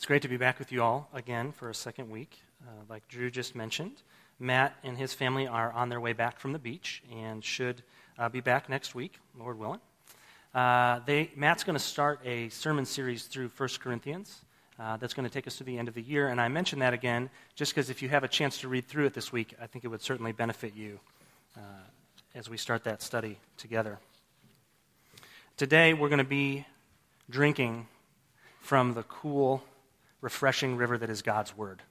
It's 0.00 0.06
great 0.06 0.22
to 0.22 0.28
be 0.28 0.38
back 0.38 0.58
with 0.58 0.72
you 0.72 0.82
all 0.82 1.10
again 1.12 1.52
for 1.52 1.68
a 1.68 1.74
second 1.74 2.08
week. 2.08 2.40
Uh, 2.66 2.70
like 2.88 3.06
Drew 3.08 3.30
just 3.30 3.54
mentioned, 3.54 4.00
Matt 4.38 4.74
and 4.82 4.96
his 4.96 5.12
family 5.12 5.46
are 5.46 5.70
on 5.72 5.90
their 5.90 6.00
way 6.00 6.14
back 6.14 6.40
from 6.40 6.54
the 6.54 6.58
beach 6.58 7.02
and 7.14 7.44
should 7.44 7.82
uh, 8.18 8.30
be 8.30 8.40
back 8.40 8.70
next 8.70 8.94
week, 8.94 9.18
Lord 9.38 9.58
willing. 9.58 9.80
Uh, 10.54 11.00
they, 11.04 11.30
Matt's 11.36 11.64
going 11.64 11.76
to 11.76 11.84
start 11.84 12.18
a 12.24 12.48
sermon 12.48 12.86
series 12.86 13.24
through 13.24 13.50
1 13.54 13.68
Corinthians. 13.78 14.40
Uh, 14.78 14.96
that's 14.96 15.12
going 15.12 15.28
to 15.28 15.30
take 15.30 15.46
us 15.46 15.58
to 15.58 15.64
the 15.64 15.76
end 15.76 15.86
of 15.86 15.92
the 15.92 16.00
year. 16.00 16.28
And 16.28 16.40
I 16.40 16.48
mention 16.48 16.78
that 16.78 16.94
again 16.94 17.28
just 17.54 17.74
because 17.74 17.90
if 17.90 18.00
you 18.00 18.08
have 18.08 18.24
a 18.24 18.28
chance 18.28 18.56
to 18.60 18.68
read 18.68 18.88
through 18.88 19.04
it 19.04 19.12
this 19.12 19.30
week, 19.30 19.54
I 19.60 19.66
think 19.66 19.84
it 19.84 19.88
would 19.88 20.00
certainly 20.00 20.32
benefit 20.32 20.74
you 20.74 20.98
uh, 21.58 21.60
as 22.34 22.48
we 22.48 22.56
start 22.56 22.84
that 22.84 23.02
study 23.02 23.36
together. 23.58 23.98
Today, 25.58 25.92
we're 25.92 26.08
going 26.08 26.20
to 26.20 26.24
be 26.24 26.64
drinking 27.28 27.86
from 28.60 28.94
the 28.94 29.02
cool, 29.02 29.62
refreshing 30.20 30.76
river 30.76 30.98
that 30.98 31.10
is 31.10 31.22
God's 31.22 31.56
Word. 31.56 31.82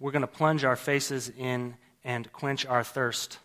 We're 0.00 0.12
going 0.12 0.22
to 0.22 0.26
plunge 0.26 0.64
our 0.64 0.76
faces 0.76 1.30
in 1.36 1.76
and 2.04 2.32
quench 2.32 2.66
our 2.66 2.82
thirst 2.82 3.38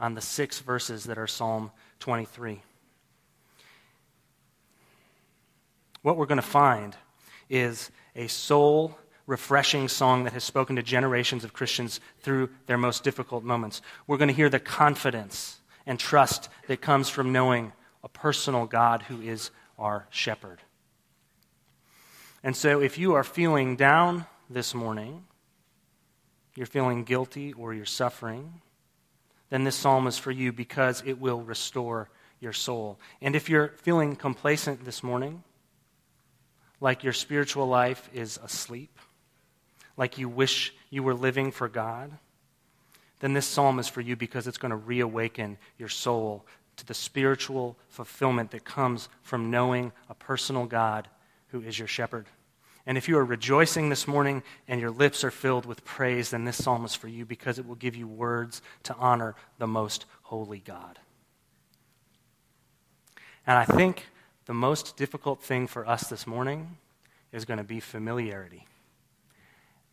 on 0.00 0.14
the 0.14 0.20
six 0.20 0.60
verses 0.60 1.04
that 1.04 1.18
are 1.18 1.26
Psalm 1.26 1.70
23. 2.00 2.62
What 6.02 6.16
we're 6.16 6.26
going 6.26 6.36
to 6.36 6.42
find 6.42 6.96
is 7.50 7.90
a 8.14 8.28
soul 8.28 8.96
refreshing 9.26 9.88
song 9.88 10.24
that 10.24 10.32
has 10.32 10.44
spoken 10.44 10.76
to 10.76 10.82
generations 10.82 11.44
of 11.44 11.52
Christians 11.52 12.00
through 12.20 12.48
their 12.66 12.78
most 12.78 13.04
difficult 13.04 13.44
moments. 13.44 13.82
We're 14.06 14.16
going 14.16 14.28
to 14.28 14.34
hear 14.34 14.48
the 14.48 14.60
confidence 14.60 15.60
and 15.86 15.98
trust 15.98 16.48
that 16.66 16.80
comes 16.80 17.10
from 17.10 17.32
knowing 17.32 17.72
a 18.02 18.08
personal 18.08 18.66
God 18.66 19.02
who 19.02 19.20
is 19.20 19.50
our 19.78 20.06
shepherd. 20.10 20.60
And 22.42 22.56
so, 22.56 22.80
if 22.80 22.98
you 22.98 23.14
are 23.14 23.24
feeling 23.24 23.76
down 23.76 24.26
this 24.48 24.74
morning, 24.74 25.24
you're 26.54 26.66
feeling 26.66 27.04
guilty 27.04 27.52
or 27.52 27.74
you're 27.74 27.84
suffering, 27.84 28.60
then 29.50 29.64
this 29.64 29.76
psalm 29.76 30.06
is 30.06 30.18
for 30.18 30.30
you 30.30 30.52
because 30.52 31.02
it 31.06 31.20
will 31.20 31.40
restore 31.40 32.10
your 32.40 32.52
soul. 32.52 32.98
And 33.20 33.34
if 33.34 33.48
you're 33.48 33.68
feeling 33.78 34.16
complacent 34.16 34.84
this 34.84 35.02
morning, 35.02 35.42
like 36.80 37.02
your 37.02 37.12
spiritual 37.12 37.66
life 37.66 38.08
is 38.12 38.38
asleep, 38.42 38.96
like 39.96 40.18
you 40.18 40.28
wish 40.28 40.72
you 40.90 41.02
were 41.02 41.14
living 41.14 41.50
for 41.50 41.68
God, 41.68 42.12
then 43.20 43.32
this 43.32 43.46
psalm 43.46 43.80
is 43.80 43.88
for 43.88 44.00
you 44.00 44.14
because 44.14 44.46
it's 44.46 44.58
going 44.58 44.70
to 44.70 44.76
reawaken 44.76 45.58
your 45.76 45.88
soul 45.88 46.46
to 46.76 46.86
the 46.86 46.94
spiritual 46.94 47.76
fulfillment 47.88 48.52
that 48.52 48.64
comes 48.64 49.08
from 49.22 49.50
knowing 49.50 49.90
a 50.08 50.14
personal 50.14 50.66
God 50.66 51.08
who 51.48 51.62
is 51.62 51.78
your 51.78 51.88
shepherd. 51.88 52.26
And 52.86 52.96
if 52.96 53.06
you 53.06 53.18
are 53.18 53.24
rejoicing 53.24 53.90
this 53.90 54.08
morning 54.08 54.42
and 54.66 54.80
your 54.80 54.90
lips 54.90 55.22
are 55.22 55.30
filled 55.30 55.66
with 55.66 55.84
praise, 55.84 56.30
then 56.30 56.44
this 56.44 56.62
psalm 56.62 56.84
is 56.84 56.94
for 56.94 57.08
you 57.08 57.26
because 57.26 57.58
it 57.58 57.66
will 57.66 57.74
give 57.74 57.94
you 57.94 58.06
words 58.06 58.62
to 58.84 58.94
honor 58.94 59.34
the 59.58 59.66
most 59.66 60.06
holy 60.22 60.60
God. 60.60 60.98
And 63.46 63.58
I 63.58 63.64
think 63.64 64.06
the 64.46 64.54
most 64.54 64.96
difficult 64.96 65.42
thing 65.42 65.66
for 65.66 65.86
us 65.86 66.08
this 66.08 66.26
morning 66.26 66.78
is 67.30 67.44
going 67.44 67.58
to 67.58 67.64
be 67.64 67.80
familiarity. 67.80 68.66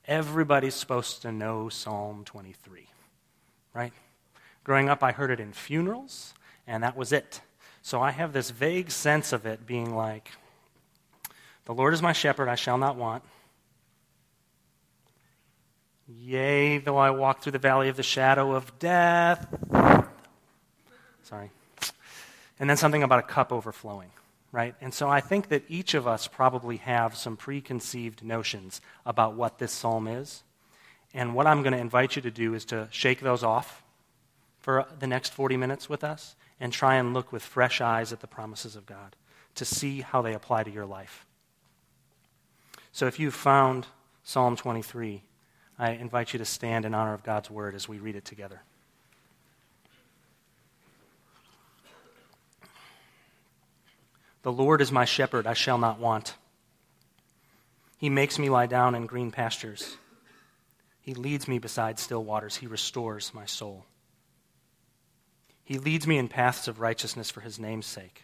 Everybody's 0.07 0.75
supposed 0.75 1.21
to 1.23 1.31
know 1.31 1.67
Psalm 1.67 2.23
23, 2.25 2.87
right? 3.73 3.91
Growing 4.63 4.87
up, 4.87 5.03
I 5.03 5.11
heard 5.11 5.31
it 5.31 5.39
in 5.39 5.51
funerals, 5.51 6.33
and 6.65 6.83
that 6.83 6.95
was 6.95 7.11
it. 7.11 7.41
So 7.81 8.01
I 8.01 8.11
have 8.11 8.31
this 8.31 8.51
vague 8.51 8.91
sense 8.91 9.33
of 9.33 9.45
it 9.45 9.65
being 9.67 9.95
like, 9.95 10.31
the 11.65 11.73
Lord 11.73 11.93
is 11.93 12.01
my 12.01 12.13
shepherd, 12.13 12.47
I 12.47 12.55
shall 12.55 12.77
not 12.77 12.95
want. 12.95 13.23
Yea, 16.07 16.77
though 16.77 16.97
I 16.97 17.09
walk 17.11 17.41
through 17.41 17.53
the 17.53 17.59
valley 17.59 17.89
of 17.89 17.97
the 17.97 18.03
shadow 18.03 18.53
of 18.53 18.77
death. 18.79 19.47
Sorry. 21.23 21.49
And 22.59 22.69
then 22.69 22.77
something 22.77 23.03
about 23.03 23.19
a 23.19 23.23
cup 23.23 23.51
overflowing 23.51 24.11
right? 24.55 24.73
And 24.79 24.93
so 24.93 25.09
I 25.09 25.19
think 25.19 25.49
that 25.49 25.65
each 25.67 25.95
of 25.95 26.07
us 26.07 26.27
probably 26.27 26.77
have 26.77 27.17
some 27.17 27.35
preconceived 27.35 28.23
notions 28.23 28.79
about 29.05 29.35
what 29.35 29.59
this 29.59 29.73
psalm 29.73 30.07
is. 30.07 30.43
And 31.13 31.35
what 31.35 31.45
I'm 31.45 31.61
going 31.61 31.73
to 31.73 31.77
invite 31.77 32.15
you 32.15 32.21
to 32.21 32.31
do 32.31 32.53
is 32.53 32.63
to 32.65 32.87
shake 32.89 33.19
those 33.19 33.43
off 33.43 33.83
for 34.59 34.85
the 34.97 35.07
next 35.07 35.33
40 35.33 35.57
minutes 35.57 35.89
with 35.89 36.05
us 36.05 36.37
and 36.57 36.71
try 36.71 36.95
and 36.95 37.13
look 37.13 37.33
with 37.33 37.43
fresh 37.43 37.81
eyes 37.81 38.13
at 38.13 38.21
the 38.21 38.27
promises 38.27 38.77
of 38.77 38.85
God 38.85 39.17
to 39.55 39.65
see 39.65 39.99
how 39.99 40.21
they 40.21 40.33
apply 40.33 40.63
to 40.63 40.71
your 40.71 40.85
life. 40.85 41.24
So 42.95 43.07
if 43.07 43.19
you've 43.19 43.35
found 43.35 43.87
Psalm 44.23 44.55
23, 44.55 45.21
I 45.77 45.91
invite 45.91 46.31
you 46.31 46.39
to 46.39 46.45
stand 46.45 46.85
in 46.85 46.93
honor 46.93 47.13
of 47.13 47.23
God's 47.23 47.51
word 47.51 47.75
as 47.75 47.89
we 47.89 47.99
read 47.99 48.15
it 48.15 48.23
together. 48.23 48.61
The 54.43 54.51
Lord 54.53 54.79
is 54.79 54.93
my 54.93 55.03
shepherd, 55.03 55.45
I 55.45 55.55
shall 55.55 55.77
not 55.77 55.99
want. 55.99 56.35
He 57.97 58.09
makes 58.09 58.39
me 58.39 58.49
lie 58.49 58.67
down 58.67 58.95
in 58.95 59.07
green 59.07 59.29
pastures. 59.29 59.97
He 61.01 61.13
leads 61.13 61.49
me 61.49 61.59
beside 61.59 61.99
still 61.99 62.23
waters. 62.23 62.55
He 62.55 62.67
restores 62.67 63.33
my 63.33 63.45
soul. 63.45 63.83
He 65.65 65.79
leads 65.79 66.07
me 66.07 66.17
in 66.17 66.29
paths 66.29 66.69
of 66.69 66.79
righteousness 66.79 67.29
for 67.29 67.41
his 67.41 67.59
name's 67.59 67.87
sake. 67.87 68.23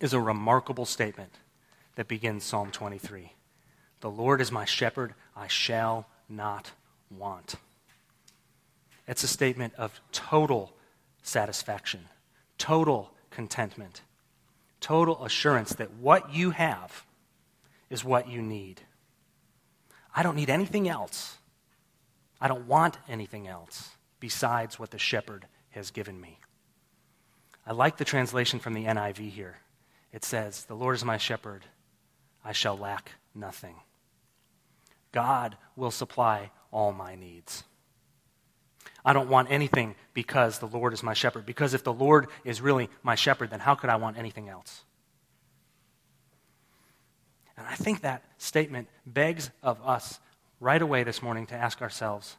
is 0.00 0.12
a 0.12 0.20
remarkable 0.20 0.86
statement 0.86 1.34
that 1.94 2.08
begins 2.08 2.44
Psalm 2.44 2.70
23. 2.70 3.34
The 4.00 4.10
Lord 4.10 4.40
is 4.40 4.50
my 4.50 4.64
shepherd, 4.64 5.14
I 5.36 5.46
shall 5.46 6.06
not 6.28 6.72
want. 7.10 7.56
It's 9.06 9.24
a 9.24 9.28
statement 9.28 9.74
of 9.76 10.00
total 10.12 10.72
satisfaction, 11.22 12.08
total 12.56 13.12
contentment, 13.30 14.00
total 14.80 15.24
assurance 15.24 15.74
that 15.74 15.92
what 15.94 16.32
you 16.32 16.50
have 16.50 17.04
is 17.90 18.04
what 18.04 18.28
you 18.28 18.40
need. 18.40 18.80
I 20.14 20.22
don't 20.22 20.36
need 20.36 20.50
anything 20.50 20.88
else. 20.88 21.36
I 22.40 22.48
don't 22.48 22.66
want 22.66 22.98
anything 23.08 23.46
else 23.46 23.90
besides 24.18 24.78
what 24.78 24.90
the 24.90 24.98
shepherd 24.98 25.46
has 25.70 25.90
given 25.90 26.20
me. 26.20 26.38
I 27.66 27.72
like 27.72 27.98
the 27.98 28.04
translation 28.04 28.58
from 28.58 28.74
the 28.74 28.86
NIV 28.86 29.30
here. 29.30 29.58
It 30.12 30.24
says, 30.24 30.64
The 30.64 30.74
Lord 30.74 30.96
is 30.96 31.04
my 31.04 31.16
shepherd, 31.16 31.64
I 32.44 32.52
shall 32.52 32.76
lack 32.76 33.12
nothing. 33.34 33.76
God 35.12 35.56
will 35.76 35.90
supply 35.90 36.50
all 36.70 36.92
my 36.92 37.14
needs. 37.14 37.64
I 39.04 39.12
don't 39.12 39.28
want 39.28 39.50
anything 39.50 39.94
because 40.14 40.58
the 40.58 40.66
Lord 40.66 40.92
is 40.92 41.02
my 41.02 41.14
shepherd. 41.14 41.46
Because 41.46 41.74
if 41.74 41.84
the 41.84 41.92
Lord 41.92 42.28
is 42.44 42.60
really 42.60 42.90
my 43.02 43.14
shepherd, 43.14 43.50
then 43.50 43.60
how 43.60 43.74
could 43.74 43.90
I 43.90 43.96
want 43.96 44.18
anything 44.18 44.48
else? 44.48 44.84
And 47.56 47.66
I 47.66 47.74
think 47.74 48.02
that 48.02 48.24
statement 48.38 48.88
begs 49.06 49.50
of 49.62 49.80
us 49.82 50.18
right 50.60 50.80
away 50.80 51.02
this 51.02 51.22
morning 51.22 51.46
to 51.46 51.54
ask 51.54 51.82
ourselves 51.82 52.36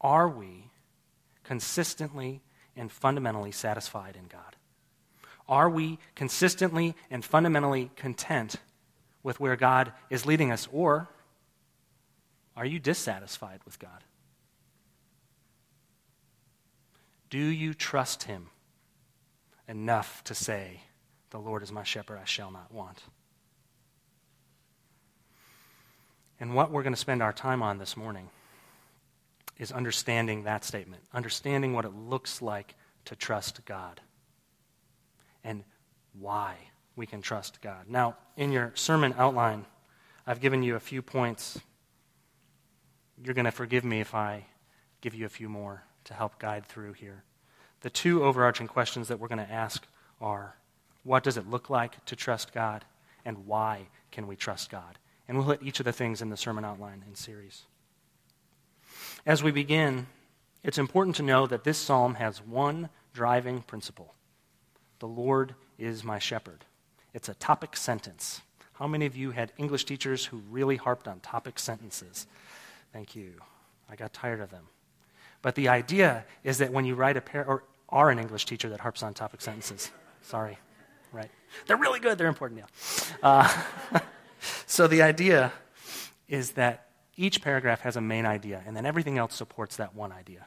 are 0.00 0.28
we 0.28 0.70
consistently 1.42 2.40
and 2.76 2.92
fundamentally 2.92 3.50
satisfied 3.50 4.16
in 4.16 4.28
God? 4.28 4.54
Are 5.48 5.70
we 5.70 5.98
consistently 6.14 6.94
and 7.10 7.24
fundamentally 7.24 7.90
content 7.96 8.56
with 9.22 9.40
where 9.40 9.56
God 9.56 9.92
is 10.10 10.26
leading 10.26 10.52
us? 10.52 10.68
Or 10.72 11.08
are 12.56 12.66
you 12.66 12.78
dissatisfied 12.78 13.60
with 13.64 13.78
God? 13.78 14.04
Do 17.30 17.38
you 17.38 17.74
trust 17.74 18.24
him 18.24 18.48
enough 19.66 20.24
to 20.24 20.34
say, 20.34 20.80
The 21.30 21.38
Lord 21.38 21.62
is 21.62 21.72
my 21.72 21.82
shepherd, 21.82 22.18
I 22.20 22.24
shall 22.24 22.50
not 22.50 22.72
want? 22.72 23.02
And 26.40 26.54
what 26.54 26.70
we're 26.70 26.82
going 26.82 26.94
to 26.94 27.00
spend 27.00 27.22
our 27.22 27.32
time 27.32 27.62
on 27.62 27.78
this 27.78 27.96
morning 27.96 28.30
is 29.58 29.72
understanding 29.72 30.44
that 30.44 30.64
statement, 30.64 31.02
understanding 31.12 31.72
what 31.72 31.84
it 31.84 31.92
looks 31.94 32.40
like 32.40 32.74
to 33.06 33.16
trust 33.16 33.64
God, 33.64 34.00
and 35.44 35.64
why 36.18 36.56
we 36.96 37.06
can 37.06 37.22
trust 37.22 37.60
God. 37.62 37.86
Now, 37.88 38.16
in 38.36 38.52
your 38.52 38.72
sermon 38.74 39.14
outline, 39.16 39.64
I've 40.26 40.40
given 40.40 40.62
you 40.62 40.76
a 40.76 40.80
few 40.80 41.00
points. 41.00 41.58
You're 43.22 43.34
going 43.34 43.44
to 43.44 43.50
forgive 43.50 43.84
me 43.84 44.00
if 44.00 44.14
I 44.14 44.46
give 45.00 45.14
you 45.14 45.24
a 45.24 45.30
few 45.30 45.48
more 45.48 45.84
to 46.04 46.14
help 46.14 46.38
guide 46.38 46.66
through 46.66 46.94
here. 46.94 47.24
The 47.80 47.90
two 47.90 48.24
overarching 48.24 48.66
questions 48.66 49.08
that 49.08 49.20
we're 49.20 49.28
going 49.28 49.44
to 49.44 49.52
ask 49.52 49.86
are 50.20 50.56
what 51.04 51.22
does 51.22 51.36
it 51.36 51.48
look 51.48 51.70
like 51.70 52.04
to 52.06 52.16
trust 52.16 52.52
God? 52.52 52.84
And 53.24 53.46
why 53.46 53.88
can 54.10 54.26
we 54.26 54.36
trust 54.36 54.70
God? 54.70 54.98
And 55.26 55.36
we'll 55.36 55.48
hit 55.48 55.62
each 55.62 55.80
of 55.80 55.84
the 55.84 55.92
things 55.92 56.20
in 56.20 56.30
the 56.30 56.36
sermon 56.36 56.64
outline 56.64 57.04
in 57.06 57.14
series. 57.14 57.64
As 59.24 59.42
we 59.42 59.50
begin, 59.50 60.06
it's 60.64 60.78
important 60.78 61.16
to 61.16 61.22
know 61.22 61.46
that 61.46 61.64
this 61.64 61.78
psalm 61.78 62.14
has 62.16 62.42
one 62.42 62.88
driving 63.12 63.62
principle 63.62 64.14
The 64.98 65.06
Lord 65.06 65.54
is 65.78 66.04
my 66.04 66.18
shepherd. 66.18 66.64
It's 67.14 67.28
a 67.28 67.34
topic 67.34 67.76
sentence. 67.76 68.42
How 68.74 68.86
many 68.86 69.06
of 69.06 69.16
you 69.16 69.30
had 69.32 69.52
English 69.56 69.84
teachers 69.84 70.26
who 70.26 70.38
really 70.50 70.76
harped 70.76 71.08
on 71.08 71.20
topic 71.20 71.58
sentences? 71.58 72.26
Thank 72.92 73.16
you. 73.16 73.32
I 73.90 73.96
got 73.96 74.12
tired 74.12 74.40
of 74.40 74.50
them. 74.50 74.64
But 75.42 75.54
the 75.54 75.68
idea 75.68 76.24
is 76.44 76.58
that 76.58 76.72
when 76.72 76.84
you 76.84 76.94
write 76.94 77.16
a 77.16 77.20
pair, 77.20 77.44
or 77.44 77.64
are 77.88 78.10
an 78.10 78.18
English 78.18 78.44
teacher 78.44 78.68
that 78.70 78.80
harps 78.80 79.02
on 79.02 79.14
topic 79.14 79.40
sentences, 79.40 79.90
sorry, 80.22 80.58
right? 81.12 81.30
They're 81.66 81.76
really 81.76 82.00
good, 82.00 82.18
they're 82.18 82.28
important, 82.28 82.60
yeah. 82.60 83.18
Uh, 83.22 84.00
so 84.66 84.86
the 84.86 85.02
idea 85.02 85.52
is 86.28 86.52
that 86.52 86.88
each 87.16 87.40
paragraph 87.40 87.80
has 87.80 87.96
a 87.96 88.00
main 88.00 88.26
idea, 88.26 88.62
and 88.66 88.76
then 88.76 88.84
everything 88.84 89.18
else 89.18 89.34
supports 89.34 89.76
that 89.76 89.94
one 89.94 90.12
idea. 90.12 90.46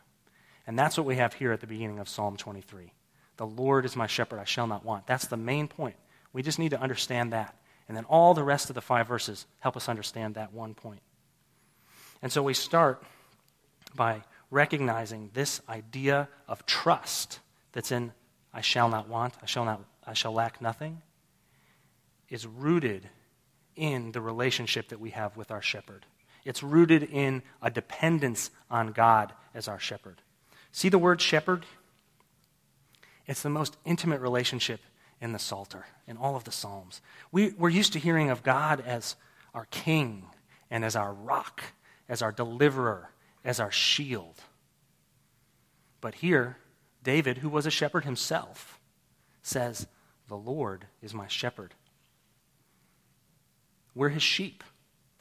And 0.68 0.78
that's 0.78 0.98
what 0.98 1.06
we 1.06 1.16
have 1.16 1.34
here 1.34 1.52
at 1.52 1.62
the 1.62 1.68
beginning 1.68 2.00
of 2.00 2.08
Psalm 2.08 2.38
23. 2.38 2.94
The 3.38 3.46
Lord 3.46 3.86
is 3.86 3.96
my 3.96 4.08
shepherd, 4.08 4.40
I 4.40 4.44
shall 4.44 4.68
not 4.68 4.86
want. 4.86 5.08
That's 5.08 5.28
the 5.28 5.38
main 5.38 5.68
point. 5.68 5.96
We 6.34 6.44
just 6.44 6.60
need 6.60 6.70
to 6.70 6.82
understand 6.82 7.34
that. 7.34 7.56
And 7.88 7.98
then 7.98 8.06
all 8.06 8.34
the 8.34 8.44
rest 8.44 8.70
of 8.70 8.76
the 8.76 8.82
five 8.82 9.08
verses 9.08 9.46
help 9.60 9.76
us 9.76 9.90
understand 9.90 10.36
that 10.36 10.54
one 10.54 10.74
point. 10.74 11.02
And 12.22 12.32
so 12.32 12.44
we 12.44 12.54
start 12.54 13.04
by 13.96 14.24
recognizing 14.50 15.32
this 15.34 15.62
idea 15.68 16.30
of 16.48 16.66
trust 16.66 17.40
that's 17.72 17.92
in 17.92 18.14
I 18.54 18.62
shall 18.62 18.90
not 18.90 19.08
want, 19.08 19.34
I 19.42 19.46
shall 19.46 19.66
not 19.66 19.82
I 20.06 20.14
shall 20.14 20.34
lack 20.34 20.62
nothing 20.62 21.02
is 22.32 22.48
rooted 22.48 23.10
in 23.76 24.12
the 24.14 24.22
relationship 24.22 24.88
that 24.88 25.00
we 25.00 25.12
have 25.12 25.38
with 25.38 25.52
our 25.52 25.62
shepherd. 25.62 26.06
It's 26.46 26.64
rooted 26.64 27.04
in 27.04 27.44
a 27.62 27.70
dependence 27.70 28.50
on 28.72 28.94
God 28.94 29.34
as 29.54 29.68
our 29.68 29.80
shepherd. 29.80 30.22
See 30.72 30.90
the 30.90 30.98
word 30.98 31.22
shepherd? 31.22 31.66
It's 33.32 33.44
the 33.44 33.50
most 33.50 33.78
intimate 33.86 34.20
relationship 34.20 34.82
in 35.22 35.32
the 35.32 35.40
Psalter, 35.40 35.86
in 36.06 36.18
all 36.18 36.36
of 36.36 36.44
the 36.44 36.52
Psalms. 36.52 37.00
We, 37.32 37.52
we're 37.52 37.70
used 37.70 37.94
to 37.94 38.00
hearing 38.00 38.30
of 38.30 38.44
God 38.44 38.84
as 38.86 39.16
our 39.54 39.68
king 39.72 40.26
and 40.70 40.84
as 40.84 40.98
our 40.98 41.14
rock, 41.14 41.64
as 42.10 42.22
our 42.22 42.34
deliverer, 42.34 43.12
as 43.46 43.62
our 43.62 43.72
shield. 43.72 44.36
But 46.02 46.16
here, 46.16 46.58
David, 47.04 47.38
who 47.38 47.48
was 47.48 47.66
a 47.66 47.72
shepherd 47.72 48.04
himself, 48.04 48.78
says, 49.42 49.88
The 50.28 50.36
Lord 50.36 50.88
is 51.02 51.14
my 51.14 51.28
shepherd. 51.28 51.74
We're 53.96 54.10
his 54.10 54.24
sheep, 54.24 54.62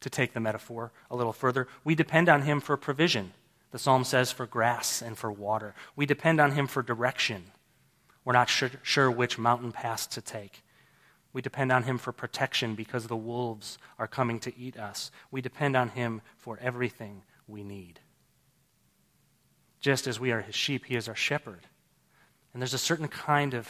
to 0.01 0.11
take 0.11 0.33
the 0.33 0.41
metaphor 0.41 0.91
a 1.12 1.17
little 1.17 1.33
further. 1.33 1.69
We 1.85 1.95
depend 1.95 2.29
on 2.29 2.43
him 2.43 2.59
for 2.61 2.77
provision. 2.77 3.35
The 3.71 3.79
psalm 3.79 4.03
says 4.03 4.33
for 4.33 4.47
grass 4.47 5.01
and 5.01 5.17
for 5.17 5.31
water. 5.31 5.77
We 5.95 6.07
depend 6.07 6.41
on 6.41 6.51
him 6.51 6.67
for 6.67 6.83
direction. 6.83 7.53
We're 8.25 8.33
not 8.33 8.49
sure, 8.49 8.71
sure 8.83 9.11
which 9.11 9.39
mountain 9.39 9.73
pass 9.73 10.07
to 10.09 10.21
take. 10.21 10.63
We 11.33 11.43
depend 11.43 11.71
on 11.71 11.85
him 11.85 11.99
for 11.99 12.13
protection 12.13 12.75
because 12.75 13.07
the 13.07 13.17
wolves 13.17 13.79
are 13.99 14.09
coming 14.09 14.41
to 14.41 14.57
eat 14.59 14.77
us. 14.77 15.11
We 15.31 15.41
depend 15.41 15.77
on 15.77 15.91
him 15.91 16.23
for 16.37 16.59
everything 16.61 17.23
we 17.47 17.63
need. 17.63 18.01
Just 19.81 20.07
as 20.07 20.19
we 20.19 20.33
are 20.33 20.41
his 20.41 20.55
sheep, 20.55 20.87
he 20.87 20.97
is 20.97 21.09
our 21.09 21.15
shepherd. 21.15 21.67
And 22.53 22.61
there's 22.61 22.75
a 22.75 22.79
certain 22.79 23.09
kind 23.09 23.55
of 23.55 23.69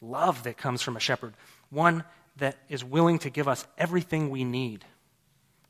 love 0.00 0.42
that 0.44 0.56
comes 0.56 0.82
from 0.82 0.96
a 0.96 1.00
shepherd, 1.00 1.34
one 1.70 2.04
that 2.36 2.56
is 2.68 2.84
willing 2.84 3.18
to 3.20 3.30
give 3.30 3.48
us 3.48 3.66
everything 3.76 4.30
we 4.30 4.44
need 4.44 4.84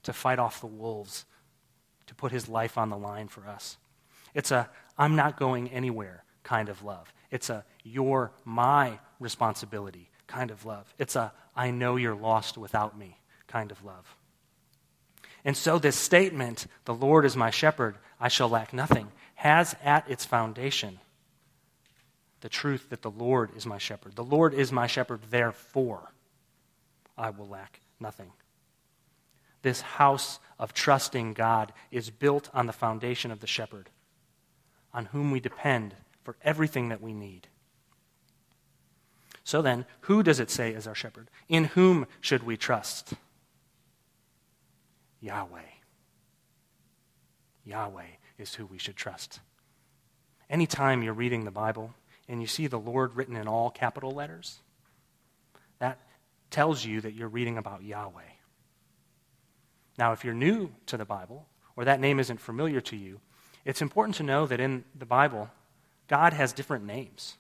to 0.03 0.13
fight 0.13 0.39
off 0.39 0.61
the 0.61 0.67
wolves, 0.67 1.25
to 2.07 2.15
put 2.15 2.33
his 2.33 2.49
life 2.49 2.77
on 2.77 2.91
the 2.91 2.97
line 2.97 3.29
for 3.29 3.47
us. 3.47 3.77
It's 4.35 4.51
a 4.51 4.69
I'm 4.97 5.17
not 5.17 5.39
going 5.39 5.71
anywhere 5.71 6.25
kind 6.43 6.69
of 6.69 6.83
love. 6.83 7.13
It's 7.31 7.51
a 7.51 7.65
you're 7.85 8.33
my 8.45 8.99
responsibility 9.21 10.11
kind 10.27 10.51
of 10.51 10.65
love. 10.65 10.93
It's 10.99 11.17
a 11.17 11.33
I 11.57 11.71
know 11.71 11.97
you're 11.97 12.15
lost 12.15 12.57
without 12.57 12.97
me 12.97 13.19
kind 13.47 13.71
of 13.71 13.85
love. 13.85 14.15
And 15.45 15.57
so, 15.57 15.79
this 15.79 15.97
statement, 15.97 16.67
the 16.85 16.95
Lord 16.95 17.25
is 17.25 17.37
my 17.37 17.51
shepherd, 17.51 17.97
I 18.21 18.29
shall 18.29 18.49
lack 18.49 18.73
nothing, 18.73 19.11
has 19.37 19.75
at 19.83 20.09
its 20.11 20.25
foundation 20.25 20.99
the 22.41 22.49
truth 22.49 22.91
that 22.91 23.03
the 23.03 23.11
Lord 23.11 23.51
is 23.57 23.67
my 23.67 23.79
shepherd. 23.79 24.15
The 24.15 24.25
Lord 24.25 24.55
is 24.55 24.71
my 24.71 24.87
shepherd, 24.87 25.21
therefore 25.31 26.13
I 27.17 27.31
will 27.31 27.49
lack 27.49 27.81
nothing. 27.99 28.33
This 29.63 29.81
house 29.81 30.39
of 30.59 30.73
trusting 30.73 31.35
God 31.35 31.73
is 31.91 32.11
built 32.11 32.49
on 32.55 32.67
the 32.67 32.73
foundation 32.73 33.31
of 33.31 33.41
the 33.41 33.47
shepherd, 33.47 33.91
on 34.95 35.07
whom 35.07 35.31
we 35.31 35.41
depend 35.41 35.95
for 36.29 36.37
everything 36.43 36.91
that 36.91 37.01
we 37.01 37.15
need. 37.15 37.49
So 39.45 39.63
then, 39.63 39.87
who 40.01 40.23
does 40.23 40.41
it 40.41 40.51
say 40.51 40.75
is 40.75 40.87
our 40.87 40.95
shepherd? 40.95 41.31
In 41.49 41.65
whom 41.65 42.07
should 42.21 42.43
we 42.43 42.59
trust? 42.59 43.15
Yahweh. 45.23 45.63
Yahweh 47.65 48.11
is 48.37 48.57
who 48.57 48.67
we 48.67 48.77
should 48.77 48.95
trust. 48.95 49.41
Anytime 50.51 51.03
you're 51.03 51.15
reading 51.15 51.47
the 51.47 51.51
Bible 51.51 51.95
and 52.29 52.43
you 52.43 52.47
see 52.47 52.67
the 52.67 52.79
Lord 52.79 53.17
written 53.17 53.35
in 53.35 53.49
all 53.49 53.71
capital 53.71 54.11
letters, 54.11 54.59
that 55.79 55.99
tells 56.51 56.85
you 56.85 57.01
that 57.01 57.15
you're 57.15 57.29
reading 57.29 57.57
about 57.57 57.83
Yahweh. 57.83 58.33
Now, 59.97 60.13
if 60.13 60.27
you're 60.27 60.35
new 60.35 60.75
to 60.89 60.99
the 60.99 61.07
Bible, 61.07 61.47
or 61.75 61.87
that 61.87 62.01
name 62.01 62.21
isn't 62.21 62.39
familiar 62.39 62.83
to 62.83 62.97
you, 62.97 63.19
it's 63.65 63.81
important 63.81 64.17
to 64.17 64.23
know 64.25 64.47
that 64.47 64.61
in 64.61 64.85
the 64.95 65.07
Bible, 65.07 65.49
God 66.09 66.33
has 66.33 66.53
different 66.53 66.85
names. 66.85 67.37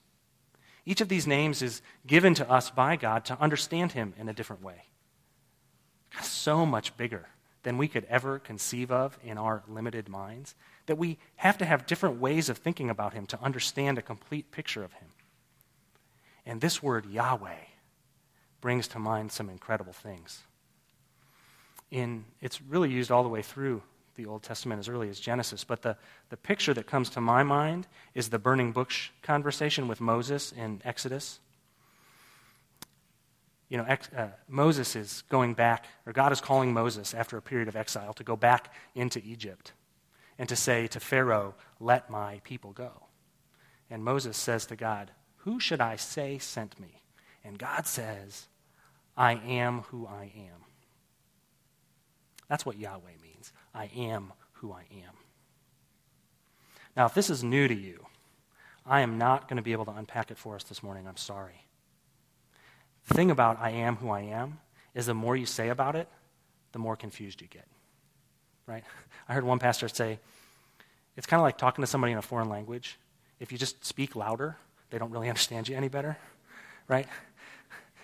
Each 0.84 1.00
of 1.00 1.08
these 1.08 1.26
names 1.26 1.62
is 1.62 1.82
given 2.06 2.34
to 2.34 2.50
us 2.50 2.70
by 2.70 2.96
God 2.96 3.24
to 3.26 3.40
understand 3.40 3.92
Him 3.92 4.14
in 4.18 4.28
a 4.28 4.32
different 4.32 4.62
way. 4.62 4.84
God's 6.14 6.28
so 6.28 6.64
much 6.64 6.96
bigger 6.96 7.28
than 7.62 7.76
we 7.76 7.88
could 7.88 8.06
ever 8.08 8.38
conceive 8.38 8.90
of 8.90 9.18
in 9.22 9.36
our 9.36 9.62
limited 9.68 10.08
minds, 10.08 10.54
that 10.86 10.96
we 10.96 11.18
have 11.36 11.58
to 11.58 11.64
have 11.64 11.86
different 11.86 12.20
ways 12.20 12.48
of 12.48 12.58
thinking 12.58 12.88
about 12.88 13.12
Him 13.12 13.26
to 13.26 13.42
understand 13.42 13.98
a 13.98 14.02
complete 14.02 14.50
picture 14.50 14.84
of 14.84 14.92
Him. 14.94 15.08
And 16.46 16.60
this 16.60 16.82
word, 16.82 17.06
Yahweh, 17.06 17.66
brings 18.60 18.88
to 18.88 18.98
mind 18.98 19.32
some 19.32 19.50
incredible 19.50 19.92
things. 19.92 20.42
In, 21.90 22.24
it's 22.40 22.62
really 22.62 22.90
used 22.90 23.10
all 23.10 23.22
the 23.22 23.28
way 23.28 23.42
through 23.42 23.82
the 24.18 24.26
Old 24.26 24.42
Testament 24.42 24.80
as 24.80 24.88
early 24.88 25.08
as 25.08 25.18
Genesis, 25.18 25.64
but 25.64 25.80
the, 25.80 25.96
the 26.28 26.36
picture 26.36 26.74
that 26.74 26.86
comes 26.86 27.08
to 27.10 27.20
my 27.22 27.42
mind 27.42 27.86
is 28.14 28.28
the 28.28 28.38
burning 28.38 28.72
bush 28.72 29.10
conversation 29.22 29.88
with 29.88 30.00
Moses 30.00 30.52
in 30.52 30.82
Exodus 30.84 31.40
you 33.68 33.76
know, 33.76 33.84
ex, 33.86 34.08
uh, 34.16 34.28
Moses 34.48 34.96
is 34.96 35.22
going 35.28 35.54
back, 35.54 35.84
or 36.06 36.12
God 36.12 36.32
is 36.32 36.40
calling 36.40 36.72
Moses 36.72 37.14
after 37.14 37.36
a 37.36 37.42
period 37.42 37.68
of 37.68 37.76
exile 37.76 38.14
to 38.14 38.24
go 38.24 38.34
back 38.36 38.72
into 38.94 39.20
Egypt 39.24 39.72
and 40.38 40.48
to 40.48 40.56
say 40.56 40.86
to 40.88 41.00
Pharaoh, 41.00 41.54
Let 41.78 42.08
my 42.08 42.40
people 42.44 42.72
go. 42.72 43.04
And 43.90 44.04
Moses 44.04 44.36
says 44.36 44.66
to 44.66 44.76
God, 44.76 45.10
Who 45.38 45.60
should 45.60 45.80
I 45.80 45.96
say 45.96 46.38
sent 46.38 46.80
me? 46.80 47.02
And 47.44 47.58
God 47.58 47.86
says, 47.86 48.48
I 49.16 49.34
am 49.34 49.82
who 49.82 50.06
I 50.06 50.32
am. 50.34 50.64
That's 52.48 52.64
what 52.64 52.78
Yahweh 52.78 53.18
means. 53.22 53.52
I 53.78 53.88
am 53.96 54.32
who 54.54 54.72
I 54.72 54.86
am. 54.92 55.14
Now, 56.96 57.06
if 57.06 57.14
this 57.14 57.30
is 57.30 57.44
new 57.44 57.68
to 57.68 57.74
you, 57.74 58.06
I 58.84 59.02
am 59.02 59.18
not 59.18 59.46
going 59.48 59.56
to 59.58 59.62
be 59.62 59.70
able 59.70 59.84
to 59.84 59.92
unpack 59.92 60.32
it 60.32 60.36
for 60.36 60.56
us 60.56 60.64
this 60.64 60.82
morning. 60.82 61.06
I'm 61.06 61.16
sorry. 61.16 61.64
The 63.06 63.14
thing 63.14 63.30
about 63.30 63.60
I 63.60 63.70
am 63.70 63.94
who 63.94 64.10
I 64.10 64.22
am 64.22 64.58
is 64.96 65.06
the 65.06 65.14
more 65.14 65.36
you 65.36 65.46
say 65.46 65.68
about 65.68 65.94
it, 65.94 66.08
the 66.72 66.80
more 66.80 66.96
confused 66.96 67.40
you 67.40 67.46
get. 67.46 67.66
Right? 68.66 68.82
I 69.28 69.34
heard 69.34 69.44
one 69.44 69.60
pastor 69.60 69.86
say, 69.86 70.18
it's 71.16 71.28
kind 71.28 71.38
of 71.38 71.44
like 71.44 71.56
talking 71.56 71.82
to 71.82 71.86
somebody 71.86 72.12
in 72.12 72.18
a 72.18 72.22
foreign 72.22 72.48
language. 72.48 72.98
If 73.38 73.52
you 73.52 73.58
just 73.58 73.84
speak 73.84 74.16
louder, 74.16 74.56
they 74.90 74.98
don't 74.98 75.12
really 75.12 75.28
understand 75.28 75.68
you 75.68 75.76
any 75.76 75.88
better. 75.88 76.18
Right? 76.88 77.06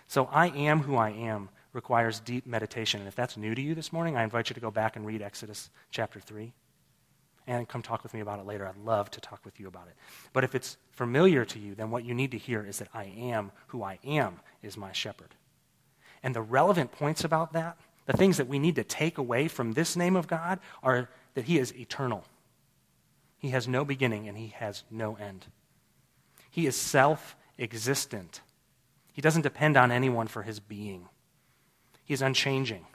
So 0.06 0.28
I 0.30 0.50
am 0.50 0.82
who 0.82 0.94
I 0.94 1.10
am 1.10 1.48
requires 1.74 2.20
deep 2.20 2.46
meditation. 2.46 3.00
And 3.00 3.08
if 3.08 3.14
that's 3.14 3.36
new 3.36 3.54
to 3.54 3.60
you 3.60 3.74
this 3.74 3.92
morning, 3.92 4.16
I 4.16 4.22
invite 4.24 4.48
you 4.48 4.54
to 4.54 4.60
go 4.60 4.70
back 4.70 4.96
and 4.96 5.04
read 5.04 5.20
Exodus 5.20 5.68
chapter 5.90 6.20
3 6.20 6.52
and 7.46 7.68
come 7.68 7.82
talk 7.82 8.02
with 8.02 8.14
me 8.14 8.20
about 8.20 8.38
it 8.38 8.46
later. 8.46 8.66
I'd 8.66 8.76
love 8.78 9.10
to 9.10 9.20
talk 9.20 9.44
with 9.44 9.60
you 9.60 9.68
about 9.68 9.88
it. 9.88 9.94
But 10.32 10.44
if 10.44 10.54
it's 10.54 10.78
familiar 10.92 11.44
to 11.44 11.58
you, 11.58 11.74
then 11.74 11.90
what 11.90 12.04
you 12.04 12.14
need 12.14 12.30
to 12.30 12.38
hear 12.38 12.64
is 12.64 12.78
that 12.78 12.88
I 12.94 13.04
am 13.04 13.52
who 13.66 13.82
I 13.82 13.98
am 14.04 14.40
is 14.62 14.76
my 14.76 14.92
shepherd. 14.92 15.34
And 16.22 16.34
the 16.34 16.40
relevant 16.40 16.92
points 16.92 17.24
about 17.24 17.52
that, 17.52 17.76
the 18.06 18.16
things 18.16 18.38
that 18.38 18.48
we 18.48 18.58
need 18.58 18.76
to 18.76 18.84
take 18.84 19.18
away 19.18 19.48
from 19.48 19.72
this 19.72 19.96
name 19.96 20.16
of 20.16 20.26
God, 20.26 20.58
are 20.82 21.10
that 21.34 21.44
He 21.44 21.58
is 21.58 21.74
eternal. 21.74 22.24
He 23.38 23.50
has 23.50 23.68
no 23.68 23.84
beginning 23.84 24.26
and 24.26 24.38
He 24.38 24.48
has 24.56 24.84
no 24.90 25.16
end. 25.16 25.46
He 26.50 26.66
is 26.66 26.76
self 26.76 27.36
existent. 27.58 28.40
He 29.12 29.20
doesn't 29.20 29.42
depend 29.42 29.76
on 29.76 29.92
anyone 29.92 30.28
for 30.28 30.42
His 30.42 30.60
being. 30.60 31.08
He 32.04 32.14
is 32.14 32.22
unchanging. 32.22 32.86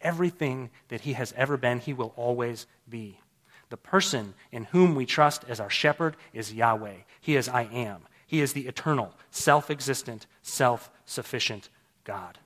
Everything 0.00 0.70
that 0.88 1.02
He 1.02 1.12
has 1.12 1.32
ever 1.36 1.56
been, 1.56 1.78
He 1.78 1.92
will 1.92 2.12
always 2.16 2.66
be. 2.88 3.20
The 3.68 3.76
person 3.76 4.34
in 4.50 4.64
whom 4.64 4.94
we 4.94 5.06
trust 5.06 5.44
as 5.48 5.60
our 5.60 5.70
shepherd 5.70 6.16
is 6.32 6.52
Yahweh. 6.52 6.96
He 7.20 7.36
is 7.36 7.48
I 7.48 7.62
am. 7.62 8.02
He 8.26 8.40
is 8.40 8.52
the 8.52 8.66
eternal, 8.66 9.14
self 9.30 9.70
existent, 9.70 10.26
self 10.42 10.90
sufficient 11.04 11.68
God. 12.04 12.38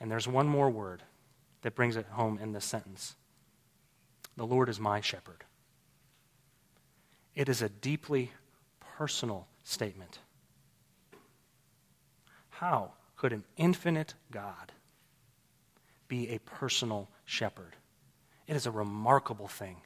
And 0.00 0.10
there's 0.10 0.28
one 0.28 0.46
more 0.46 0.70
word 0.70 1.02
that 1.62 1.74
brings 1.74 1.96
it 1.96 2.06
home 2.06 2.38
in 2.38 2.52
this 2.52 2.64
sentence 2.64 3.16
The 4.36 4.46
Lord 4.46 4.68
is 4.68 4.78
my 4.78 5.00
shepherd. 5.00 5.44
It 7.34 7.48
is 7.48 7.62
a 7.62 7.68
deeply 7.68 8.32
personal 8.96 9.46
statement. 9.62 10.18
How 12.58 12.90
could 13.16 13.32
an 13.32 13.44
infinite 13.56 14.14
God 14.32 14.72
be 16.08 16.30
a 16.30 16.40
personal 16.40 17.08
shepherd? 17.24 17.76
It 18.48 18.56
is 18.56 18.66
a 18.66 18.72
remarkable 18.72 19.46
thing. 19.46 19.76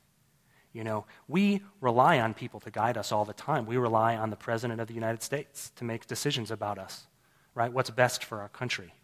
You 0.73 0.83
know, 0.83 1.05
we 1.29 1.61
rely 1.83 2.19
on 2.19 2.33
people 2.33 2.61
to 2.61 2.71
guide 2.71 2.97
us 2.97 3.13
all 3.13 3.27
the 3.27 3.35
time. 3.35 3.67
We 3.67 3.77
rely 3.77 4.17
on 4.17 4.31
the 4.31 4.37
President 4.37 4.81
of 4.81 4.89
the 4.89 4.95
United 4.95 5.23
States 5.23 5.71
to 5.77 5.85
make 5.85 6.07
decisions 6.07 6.51
about 6.51 6.79
us, 6.79 7.07
right? 7.55 7.71
What's 7.71 7.91
best 7.91 8.25
for 8.25 8.41
our 8.41 8.49
country. 8.49 8.95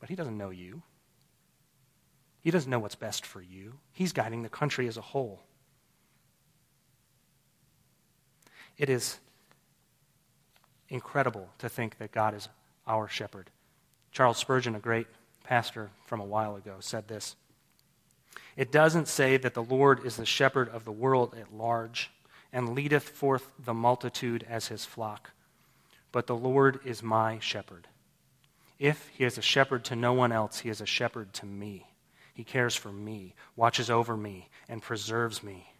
But 0.00 0.08
he 0.08 0.14
doesn't 0.14 0.38
know 0.38 0.48
you. 0.48 0.82
He 2.40 2.50
doesn't 2.50 2.70
know 2.70 2.78
what's 2.78 2.94
best 2.94 3.26
for 3.26 3.42
you. 3.42 3.74
He's 3.92 4.14
guiding 4.14 4.42
the 4.42 4.48
country 4.48 4.88
as 4.88 4.96
a 4.96 5.02
whole. 5.02 5.42
It 8.78 8.88
is 8.88 9.18
incredible 10.88 11.48
to 11.58 11.68
think 11.68 11.98
that 11.98 12.12
God 12.12 12.34
is 12.34 12.48
our 12.86 13.08
shepherd. 13.08 13.50
Charles 14.12 14.38
Spurgeon, 14.38 14.74
a 14.74 14.80
great 14.80 15.06
pastor 15.44 15.90
from 16.06 16.20
a 16.20 16.24
while 16.24 16.56
ago, 16.56 16.76
said 16.80 17.08
this 17.08 17.36
it 18.58 18.72
doesn't 18.72 19.06
say 19.06 19.36
that 19.36 19.54
the 19.54 19.62
Lord 19.62 20.04
is 20.04 20.16
the 20.16 20.26
shepherd 20.26 20.68
of 20.70 20.84
the 20.84 20.92
world 20.92 21.36
at 21.40 21.54
large 21.54 22.10
and 22.52 22.74
leadeth 22.74 23.08
forth 23.08 23.52
the 23.56 23.72
multitude 23.72 24.44
as 24.48 24.66
his 24.66 24.84
flock, 24.84 25.30
but 26.10 26.26
the 26.26 26.36
Lord 26.36 26.80
is 26.84 27.00
my 27.00 27.38
shepherd. 27.38 27.86
If 28.78 29.10
he 29.16 29.24
is 29.24 29.38
a 29.38 29.42
shepherd 29.42 29.84
to 29.86 29.96
no 29.96 30.12
one 30.12 30.32
else, 30.32 30.58
he 30.58 30.70
is 30.70 30.80
a 30.80 30.86
shepherd 30.86 31.32
to 31.34 31.46
me. 31.46 31.86
He 32.34 32.42
cares 32.42 32.74
for 32.74 32.92
me, 32.92 33.34
watches 33.54 33.90
over 33.90 34.16
me, 34.16 34.48
and 34.68 34.82
preserves 34.82 35.42
me. 35.42 35.72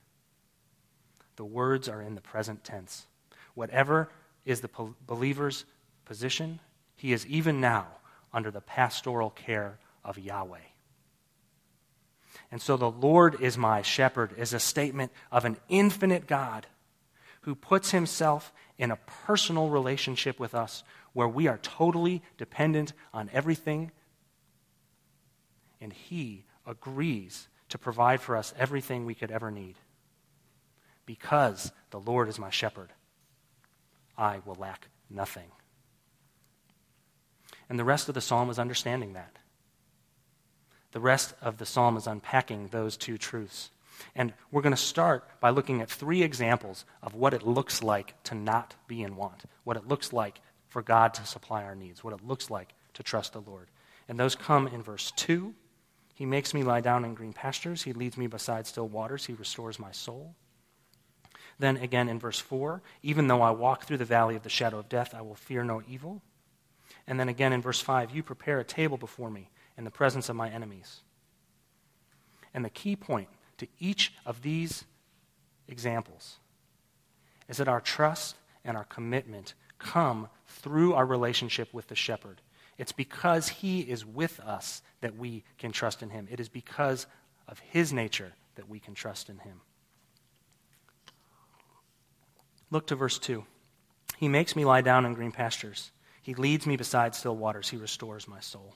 The 1.34 1.44
words 1.44 1.88
are 1.88 2.02
in 2.02 2.14
the 2.14 2.20
present 2.20 2.62
tense. 2.62 3.06
Whatever 3.54 4.08
is 4.48 4.60
the 4.60 4.70
believer's 5.06 5.66
position, 6.06 6.58
he 6.96 7.12
is 7.12 7.26
even 7.26 7.60
now 7.60 7.86
under 8.32 8.50
the 8.50 8.62
pastoral 8.62 9.28
care 9.30 9.78
of 10.02 10.18
Yahweh. 10.18 10.58
And 12.50 12.62
so 12.62 12.78
the 12.78 12.90
Lord 12.90 13.42
is 13.42 13.58
my 13.58 13.82
shepherd 13.82 14.32
is 14.38 14.54
a 14.54 14.58
statement 14.58 15.12
of 15.30 15.44
an 15.44 15.58
infinite 15.68 16.26
God 16.26 16.66
who 17.42 17.54
puts 17.54 17.90
himself 17.90 18.52
in 18.78 18.90
a 18.90 18.98
personal 19.26 19.68
relationship 19.68 20.40
with 20.40 20.54
us 20.54 20.82
where 21.12 21.28
we 21.28 21.46
are 21.46 21.58
totally 21.58 22.22
dependent 22.38 22.94
on 23.12 23.28
everything. 23.34 23.90
And 25.78 25.92
he 25.92 26.46
agrees 26.66 27.48
to 27.68 27.76
provide 27.76 28.22
for 28.22 28.34
us 28.34 28.54
everything 28.58 29.04
we 29.04 29.14
could 29.14 29.30
ever 29.30 29.50
need. 29.50 29.76
Because 31.04 31.70
the 31.90 32.00
Lord 32.00 32.28
is 32.28 32.38
my 32.38 32.50
shepherd, 32.50 32.92
I 34.18 34.40
will 34.44 34.56
lack 34.56 34.88
nothing. 35.08 35.50
And 37.70 37.78
the 37.78 37.84
rest 37.84 38.08
of 38.08 38.14
the 38.14 38.20
psalm 38.20 38.50
is 38.50 38.58
understanding 38.58 39.12
that. 39.14 39.38
The 40.92 41.00
rest 41.00 41.34
of 41.40 41.58
the 41.58 41.66
psalm 41.66 41.96
is 41.96 42.06
unpacking 42.06 42.68
those 42.68 42.96
two 42.96 43.18
truths. 43.18 43.70
And 44.14 44.32
we're 44.50 44.62
going 44.62 44.74
to 44.74 44.76
start 44.76 45.28
by 45.40 45.50
looking 45.50 45.80
at 45.80 45.90
three 45.90 46.22
examples 46.22 46.84
of 47.02 47.14
what 47.14 47.34
it 47.34 47.46
looks 47.46 47.82
like 47.82 48.20
to 48.24 48.34
not 48.34 48.74
be 48.86 49.02
in 49.02 49.16
want, 49.16 49.44
what 49.64 49.76
it 49.76 49.86
looks 49.86 50.12
like 50.12 50.40
for 50.68 50.82
God 50.82 51.14
to 51.14 51.26
supply 51.26 51.64
our 51.64 51.74
needs, 51.74 52.02
what 52.02 52.14
it 52.14 52.26
looks 52.26 52.50
like 52.50 52.74
to 52.94 53.02
trust 53.02 53.32
the 53.32 53.40
Lord. 53.40 53.68
And 54.08 54.18
those 54.18 54.34
come 54.34 54.66
in 54.68 54.82
verse 54.82 55.12
2. 55.16 55.54
He 56.14 56.26
makes 56.26 56.54
me 56.54 56.62
lie 56.62 56.80
down 56.80 57.04
in 57.04 57.14
green 57.14 57.32
pastures. 57.32 57.82
He 57.82 57.92
leads 57.92 58.16
me 58.16 58.26
beside 58.26 58.66
still 58.66 58.88
waters. 58.88 59.26
He 59.26 59.34
restores 59.34 59.78
my 59.78 59.92
soul. 59.92 60.34
Then 61.58 61.76
again 61.76 62.08
in 62.08 62.18
verse 62.18 62.38
4 62.38 62.82
even 63.02 63.26
though 63.28 63.42
I 63.42 63.50
walk 63.50 63.84
through 63.84 63.96
the 63.98 64.04
valley 64.04 64.36
of 64.36 64.42
the 64.42 64.48
shadow 64.48 64.78
of 64.78 64.88
death, 64.88 65.14
I 65.14 65.22
will 65.22 65.34
fear 65.34 65.64
no 65.64 65.82
evil. 65.88 66.22
And 67.06 67.18
then 67.18 67.28
again 67.28 67.52
in 67.52 67.62
verse 67.62 67.80
5 67.80 68.14
you 68.14 68.22
prepare 68.22 68.60
a 68.60 68.64
table 68.64 68.96
before 68.96 69.30
me 69.30 69.50
in 69.76 69.84
the 69.84 69.90
presence 69.90 70.28
of 70.28 70.36
my 70.36 70.48
enemies. 70.50 71.00
And 72.54 72.64
the 72.64 72.70
key 72.70 72.96
point 72.96 73.28
to 73.58 73.66
each 73.78 74.14
of 74.24 74.42
these 74.42 74.84
examples 75.68 76.36
is 77.48 77.58
that 77.58 77.68
our 77.68 77.80
trust 77.80 78.36
and 78.64 78.76
our 78.76 78.84
commitment 78.84 79.54
come 79.78 80.28
through 80.46 80.94
our 80.94 81.06
relationship 81.06 81.72
with 81.72 81.88
the 81.88 81.94
shepherd. 81.94 82.40
It's 82.76 82.92
because 82.92 83.48
he 83.48 83.80
is 83.80 84.04
with 84.04 84.40
us 84.40 84.82
that 85.00 85.16
we 85.16 85.44
can 85.58 85.72
trust 85.72 86.02
in 86.02 86.10
him. 86.10 86.28
It 86.30 86.40
is 86.40 86.48
because 86.48 87.06
of 87.46 87.58
his 87.58 87.92
nature 87.92 88.32
that 88.54 88.68
we 88.68 88.78
can 88.78 88.94
trust 88.94 89.28
in 89.28 89.38
him. 89.38 89.60
Look 92.70 92.86
to 92.88 92.96
verse 92.96 93.18
2. 93.18 93.44
He 94.18 94.28
makes 94.28 94.56
me 94.56 94.64
lie 94.64 94.80
down 94.80 95.06
in 95.06 95.14
green 95.14 95.32
pastures. 95.32 95.90
He 96.22 96.34
leads 96.34 96.66
me 96.66 96.76
beside 96.76 97.14
still 97.14 97.36
waters. 97.36 97.68
He 97.68 97.76
restores 97.76 98.28
my 98.28 98.40
soul. 98.40 98.74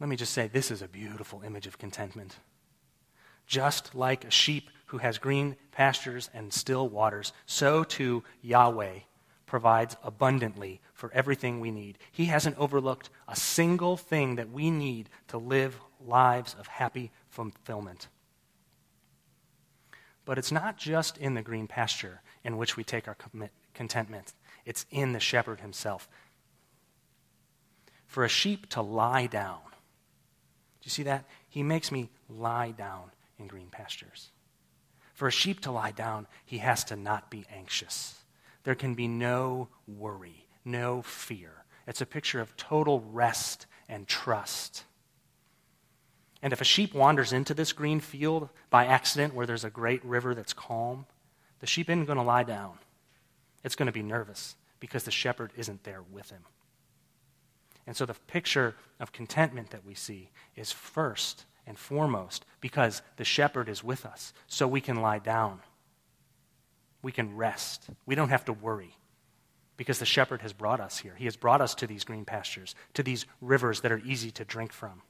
Let 0.00 0.08
me 0.08 0.16
just 0.16 0.32
say 0.32 0.48
this 0.48 0.70
is 0.70 0.82
a 0.82 0.88
beautiful 0.88 1.42
image 1.42 1.66
of 1.66 1.78
contentment. 1.78 2.36
Just 3.46 3.94
like 3.94 4.24
a 4.24 4.30
sheep 4.30 4.70
who 4.86 4.98
has 4.98 5.18
green 5.18 5.56
pastures 5.72 6.30
and 6.34 6.52
still 6.52 6.88
waters, 6.88 7.32
so 7.46 7.84
too 7.84 8.22
Yahweh 8.42 9.00
provides 9.46 9.96
abundantly 10.02 10.80
for 10.92 11.10
everything 11.12 11.58
we 11.58 11.70
need. 11.70 11.98
He 12.12 12.26
hasn't 12.26 12.58
overlooked 12.58 13.10
a 13.26 13.34
single 13.34 13.96
thing 13.96 14.36
that 14.36 14.50
we 14.50 14.70
need 14.70 15.08
to 15.28 15.38
live 15.38 15.80
lives 16.06 16.54
of 16.58 16.66
happy 16.66 17.10
fulfillment. 17.30 18.08
But 20.28 20.36
it's 20.36 20.52
not 20.52 20.76
just 20.76 21.16
in 21.16 21.32
the 21.32 21.40
green 21.40 21.66
pasture 21.66 22.20
in 22.44 22.58
which 22.58 22.76
we 22.76 22.84
take 22.84 23.08
our 23.08 23.16
contentment, 23.72 24.34
it's 24.66 24.84
in 24.90 25.14
the 25.14 25.20
shepherd 25.20 25.60
himself. 25.60 26.06
For 28.06 28.24
a 28.24 28.28
sheep 28.28 28.68
to 28.70 28.82
lie 28.82 29.26
down 29.26 29.60
do 30.80 30.84
you 30.84 30.90
see 30.90 31.02
that? 31.04 31.24
He 31.48 31.62
makes 31.62 31.90
me 31.90 32.10
lie 32.28 32.72
down 32.72 33.10
in 33.38 33.46
green 33.46 33.68
pastures. 33.70 34.30
For 35.14 35.26
a 35.28 35.32
sheep 35.32 35.60
to 35.62 35.72
lie 35.72 35.92
down, 35.92 36.26
he 36.44 36.58
has 36.58 36.84
to 36.84 36.96
not 36.96 37.30
be 37.30 37.46
anxious. 37.50 38.18
There 38.64 38.74
can 38.74 38.94
be 38.94 39.08
no 39.08 39.68
worry, 39.86 40.46
no 40.62 41.00
fear. 41.00 41.64
It's 41.86 42.02
a 42.02 42.06
picture 42.06 42.40
of 42.40 42.54
total 42.58 43.00
rest 43.00 43.66
and 43.88 44.06
trust. 44.06 44.84
And 46.42 46.52
if 46.52 46.60
a 46.60 46.64
sheep 46.64 46.94
wanders 46.94 47.32
into 47.32 47.54
this 47.54 47.72
green 47.72 48.00
field 48.00 48.48
by 48.70 48.86
accident 48.86 49.34
where 49.34 49.46
there's 49.46 49.64
a 49.64 49.70
great 49.70 50.04
river 50.04 50.34
that's 50.34 50.52
calm, 50.52 51.06
the 51.60 51.66
sheep 51.66 51.90
isn't 51.90 52.04
going 52.04 52.18
to 52.18 52.24
lie 52.24 52.44
down. 52.44 52.78
It's 53.64 53.74
going 53.74 53.86
to 53.86 53.92
be 53.92 54.02
nervous 54.02 54.54
because 54.80 55.02
the 55.02 55.10
shepherd 55.10 55.52
isn't 55.56 55.84
there 55.84 56.02
with 56.12 56.30
him. 56.30 56.42
And 57.86 57.96
so 57.96 58.06
the 58.06 58.14
picture 58.14 58.76
of 59.00 59.12
contentment 59.12 59.70
that 59.70 59.84
we 59.84 59.94
see 59.94 60.30
is 60.54 60.70
first 60.70 61.46
and 61.66 61.78
foremost 61.78 62.44
because 62.60 63.02
the 63.16 63.24
shepherd 63.24 63.68
is 63.68 63.82
with 63.82 64.06
us, 64.06 64.32
so 64.46 64.68
we 64.68 64.80
can 64.80 65.02
lie 65.02 65.18
down. 65.18 65.60
We 67.02 67.12
can 67.12 67.36
rest. 67.36 67.88
We 68.06 68.14
don't 68.14 68.28
have 68.28 68.44
to 68.46 68.52
worry 68.52 68.96
because 69.76 69.98
the 69.98 70.06
shepherd 70.06 70.42
has 70.42 70.52
brought 70.52 70.80
us 70.80 70.98
here. 70.98 71.14
He 71.16 71.24
has 71.24 71.36
brought 71.36 71.60
us 71.60 71.74
to 71.76 71.86
these 71.86 72.04
green 72.04 72.24
pastures, 72.24 72.74
to 72.94 73.02
these 73.02 73.26
rivers 73.40 73.80
that 73.80 73.92
are 73.92 74.02
easy 74.04 74.30
to 74.32 74.44
drink 74.44 74.72
from. 74.72 75.02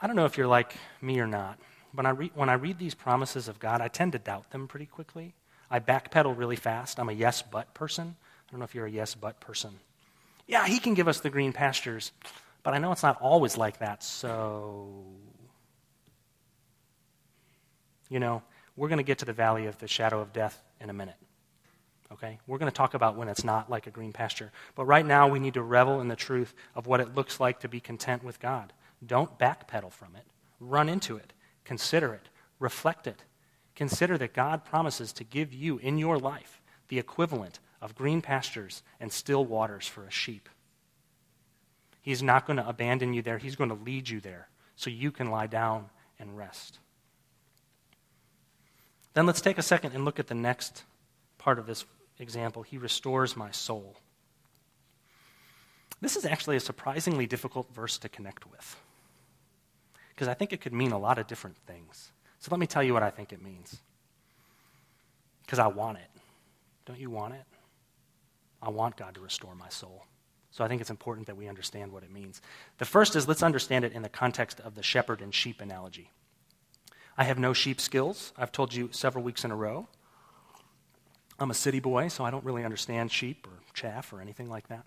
I 0.00 0.06
don't 0.06 0.16
know 0.16 0.26
if 0.26 0.38
you're 0.38 0.46
like 0.46 0.74
me 1.00 1.18
or 1.20 1.26
not. 1.26 1.58
When 1.92 2.06
I, 2.06 2.10
re- 2.10 2.32
when 2.34 2.48
I 2.48 2.54
read 2.54 2.78
these 2.78 2.94
promises 2.94 3.48
of 3.48 3.58
God, 3.58 3.80
I 3.80 3.88
tend 3.88 4.12
to 4.12 4.18
doubt 4.18 4.50
them 4.50 4.68
pretty 4.68 4.86
quickly. 4.86 5.34
I 5.70 5.80
backpedal 5.80 6.36
really 6.36 6.56
fast. 6.56 7.00
I'm 7.00 7.08
a 7.08 7.12
yes 7.12 7.42
but 7.42 7.74
person. 7.74 8.16
I 8.20 8.50
don't 8.50 8.60
know 8.60 8.64
if 8.64 8.74
you're 8.74 8.86
a 8.86 8.90
yes 8.90 9.14
but 9.14 9.40
person. 9.40 9.78
Yeah, 10.46 10.66
he 10.66 10.78
can 10.78 10.94
give 10.94 11.08
us 11.08 11.20
the 11.20 11.30
green 11.30 11.52
pastures, 11.52 12.12
but 12.62 12.74
I 12.74 12.78
know 12.78 12.92
it's 12.92 13.02
not 13.02 13.20
always 13.20 13.56
like 13.56 13.78
that, 13.78 14.02
so. 14.02 15.04
You 18.08 18.20
know, 18.20 18.42
we're 18.76 18.88
going 18.88 18.98
to 18.98 19.04
get 19.04 19.18
to 19.18 19.26
the 19.26 19.34
valley 19.34 19.66
of 19.66 19.76
the 19.78 19.88
shadow 19.88 20.20
of 20.20 20.32
death 20.32 20.62
in 20.80 20.88
a 20.88 20.94
minute. 20.94 21.16
Okay? 22.10 22.38
We're 22.46 22.58
going 22.58 22.70
to 22.70 22.76
talk 22.76 22.94
about 22.94 23.16
when 23.16 23.28
it's 23.28 23.44
not 23.44 23.68
like 23.68 23.86
a 23.86 23.90
green 23.90 24.12
pasture. 24.12 24.50
But 24.74 24.86
right 24.86 25.04
now, 25.04 25.28
we 25.28 25.38
need 25.38 25.54
to 25.54 25.62
revel 25.62 26.00
in 26.00 26.08
the 26.08 26.16
truth 26.16 26.54
of 26.74 26.86
what 26.86 27.00
it 27.00 27.14
looks 27.14 27.40
like 27.40 27.60
to 27.60 27.68
be 27.68 27.80
content 27.80 28.24
with 28.24 28.40
God. 28.40 28.72
Don't 29.04 29.38
backpedal 29.38 29.92
from 29.92 30.16
it, 30.16 30.26
run 30.60 30.88
into 30.88 31.16
it, 31.16 31.32
consider 31.64 32.14
it, 32.14 32.28
reflect 32.58 33.06
it. 33.06 33.22
Consider 33.74 34.18
that 34.18 34.34
God 34.34 34.64
promises 34.64 35.12
to 35.12 35.24
give 35.24 35.52
you 35.52 35.78
in 35.78 35.98
your 35.98 36.18
life 36.18 36.60
the 36.88 36.98
equivalent 36.98 37.60
of 37.80 37.94
green 37.94 38.20
pastures 38.20 38.82
and 38.98 39.12
still 39.12 39.44
waters 39.44 39.86
for 39.86 40.04
a 40.04 40.10
sheep. 40.10 40.48
He's 42.02 42.22
not 42.22 42.44
going 42.44 42.56
to 42.56 42.68
abandon 42.68 43.14
you 43.14 43.22
there, 43.22 43.38
He's 43.38 43.54
going 43.54 43.70
to 43.70 43.76
lead 43.76 44.08
you 44.08 44.18
there 44.18 44.48
so 44.74 44.90
you 44.90 45.12
can 45.12 45.30
lie 45.30 45.46
down 45.46 45.90
and 46.18 46.36
rest. 46.36 46.80
Then 49.14 49.26
let's 49.26 49.40
take 49.40 49.58
a 49.58 49.62
second 49.62 49.94
and 49.94 50.04
look 50.04 50.18
at 50.18 50.26
the 50.26 50.34
next 50.34 50.82
part 51.38 51.60
of 51.60 51.66
this 51.66 51.84
example. 52.18 52.62
He 52.62 52.78
restores 52.78 53.36
my 53.36 53.52
soul. 53.52 53.96
This 56.00 56.16
is 56.16 56.24
actually 56.24 56.56
a 56.56 56.60
surprisingly 56.60 57.26
difficult 57.26 57.72
verse 57.72 57.98
to 57.98 58.08
connect 58.08 58.50
with 58.50 58.76
because 60.18 60.26
I 60.26 60.34
think 60.34 60.52
it 60.52 60.60
could 60.60 60.72
mean 60.72 60.90
a 60.90 60.98
lot 60.98 61.20
of 61.20 61.28
different 61.28 61.56
things. 61.58 62.10
So 62.40 62.48
let 62.50 62.58
me 62.58 62.66
tell 62.66 62.82
you 62.82 62.92
what 62.92 63.04
I 63.04 63.10
think 63.10 63.32
it 63.32 63.40
means. 63.40 63.78
Because 65.42 65.60
I 65.60 65.68
want 65.68 65.98
it. 65.98 66.10
Don't 66.86 66.98
you 66.98 67.08
want 67.08 67.34
it? 67.34 67.44
I 68.60 68.68
want 68.68 68.96
God 68.96 69.14
to 69.14 69.20
restore 69.20 69.54
my 69.54 69.68
soul. 69.68 70.06
So 70.50 70.64
I 70.64 70.66
think 70.66 70.80
it's 70.80 70.90
important 70.90 71.28
that 71.28 71.36
we 71.36 71.46
understand 71.46 71.92
what 71.92 72.02
it 72.02 72.10
means. 72.10 72.42
The 72.78 72.84
first 72.84 73.14
is 73.14 73.28
let's 73.28 73.44
understand 73.44 73.84
it 73.84 73.92
in 73.92 74.02
the 74.02 74.08
context 74.08 74.58
of 74.58 74.74
the 74.74 74.82
shepherd 74.82 75.20
and 75.20 75.32
sheep 75.32 75.60
analogy. 75.60 76.10
I 77.16 77.22
have 77.22 77.38
no 77.38 77.52
sheep 77.52 77.80
skills. 77.80 78.32
I've 78.36 78.50
told 78.50 78.74
you 78.74 78.88
several 78.90 79.22
weeks 79.22 79.44
in 79.44 79.52
a 79.52 79.56
row. 79.56 79.86
I'm 81.38 81.52
a 81.52 81.54
city 81.54 81.78
boy, 81.78 82.08
so 82.08 82.24
I 82.24 82.32
don't 82.32 82.44
really 82.44 82.64
understand 82.64 83.12
sheep 83.12 83.46
or 83.46 83.52
chaff 83.72 84.12
or 84.12 84.20
anything 84.20 84.50
like 84.50 84.66
that. 84.66 84.84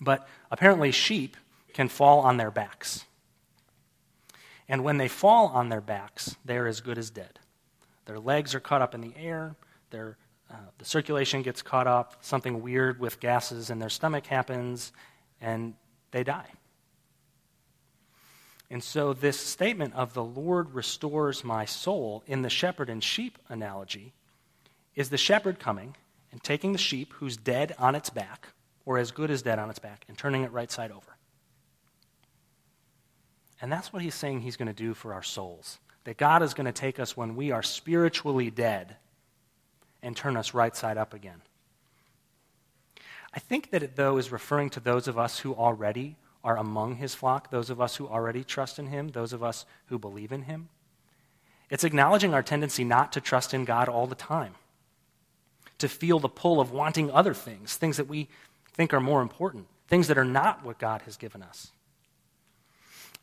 But 0.00 0.26
apparently, 0.50 0.90
sheep 0.90 1.36
can 1.74 1.90
fall 1.90 2.20
on 2.20 2.38
their 2.38 2.50
backs. 2.50 3.04
And 4.68 4.82
when 4.84 4.96
they 4.96 5.08
fall 5.08 5.48
on 5.48 5.68
their 5.68 5.80
backs, 5.80 6.36
they're 6.44 6.66
as 6.66 6.80
good 6.80 6.98
as 6.98 7.10
dead. 7.10 7.38
Their 8.06 8.18
legs 8.18 8.54
are 8.54 8.60
caught 8.60 8.82
up 8.82 8.94
in 8.94 9.00
the 9.00 9.14
air, 9.16 9.56
their, 9.90 10.16
uh, 10.50 10.56
the 10.78 10.84
circulation 10.84 11.42
gets 11.42 11.62
caught 11.62 11.86
up, 11.86 12.16
something 12.20 12.62
weird 12.62 13.00
with 13.00 13.20
gases 13.20 13.70
in 13.70 13.78
their 13.78 13.88
stomach 13.88 14.26
happens, 14.26 14.92
and 15.40 15.74
they 16.10 16.24
die. 16.24 16.48
And 18.70 18.82
so, 18.82 19.12
this 19.12 19.38
statement 19.38 19.94
of 19.94 20.14
the 20.14 20.24
Lord 20.24 20.74
restores 20.74 21.44
my 21.44 21.64
soul 21.64 22.24
in 22.26 22.42
the 22.42 22.50
shepherd 22.50 22.88
and 22.88 23.04
sheep 23.04 23.38
analogy 23.48 24.14
is 24.94 25.10
the 25.10 25.16
shepherd 25.16 25.58
coming 25.58 25.96
and 26.32 26.42
taking 26.42 26.72
the 26.72 26.78
sheep 26.78 27.12
who's 27.14 27.36
dead 27.36 27.74
on 27.78 27.94
its 27.94 28.10
back, 28.10 28.48
or 28.84 28.98
as 28.98 29.12
good 29.12 29.30
as 29.30 29.42
dead 29.42 29.58
on 29.58 29.70
its 29.70 29.78
back, 29.78 30.04
and 30.08 30.18
turning 30.18 30.42
it 30.42 30.52
right 30.52 30.70
side 30.70 30.90
over. 30.90 31.13
And 33.64 33.72
that's 33.72 33.94
what 33.94 34.02
he's 34.02 34.14
saying 34.14 34.42
he's 34.42 34.58
going 34.58 34.68
to 34.68 34.74
do 34.74 34.92
for 34.92 35.14
our 35.14 35.22
souls. 35.22 35.78
That 36.04 36.18
God 36.18 36.42
is 36.42 36.52
going 36.52 36.66
to 36.66 36.72
take 36.72 37.00
us 37.00 37.16
when 37.16 37.34
we 37.34 37.50
are 37.50 37.62
spiritually 37.62 38.50
dead 38.50 38.96
and 40.02 40.14
turn 40.14 40.36
us 40.36 40.52
right 40.52 40.76
side 40.76 40.98
up 40.98 41.14
again. 41.14 41.40
I 43.32 43.38
think 43.38 43.70
that 43.70 43.82
it, 43.82 43.96
though, 43.96 44.18
is 44.18 44.30
referring 44.30 44.68
to 44.68 44.80
those 44.80 45.08
of 45.08 45.18
us 45.18 45.38
who 45.38 45.54
already 45.54 46.16
are 46.44 46.58
among 46.58 46.96
his 46.96 47.14
flock, 47.14 47.50
those 47.50 47.70
of 47.70 47.80
us 47.80 47.96
who 47.96 48.06
already 48.06 48.44
trust 48.44 48.78
in 48.78 48.88
him, 48.88 49.08
those 49.08 49.32
of 49.32 49.42
us 49.42 49.64
who 49.86 49.98
believe 49.98 50.30
in 50.30 50.42
him. 50.42 50.68
It's 51.70 51.84
acknowledging 51.84 52.34
our 52.34 52.42
tendency 52.42 52.84
not 52.84 53.12
to 53.14 53.20
trust 53.22 53.54
in 53.54 53.64
God 53.64 53.88
all 53.88 54.06
the 54.06 54.14
time, 54.14 54.56
to 55.78 55.88
feel 55.88 56.18
the 56.18 56.28
pull 56.28 56.60
of 56.60 56.70
wanting 56.70 57.10
other 57.10 57.32
things, 57.32 57.76
things 57.76 57.96
that 57.96 58.08
we 58.08 58.28
think 58.74 58.92
are 58.92 59.00
more 59.00 59.22
important, 59.22 59.68
things 59.88 60.08
that 60.08 60.18
are 60.18 60.22
not 60.22 60.66
what 60.66 60.78
God 60.78 61.00
has 61.06 61.16
given 61.16 61.42
us. 61.42 61.70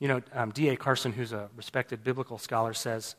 You 0.01 0.07
know, 0.07 0.21
um, 0.33 0.49
D.A. 0.49 0.75
Carson, 0.77 1.13
who's 1.13 1.31
a 1.31 1.47
respected 1.55 2.03
biblical 2.03 2.39
scholar, 2.39 2.73
says, 2.73 3.15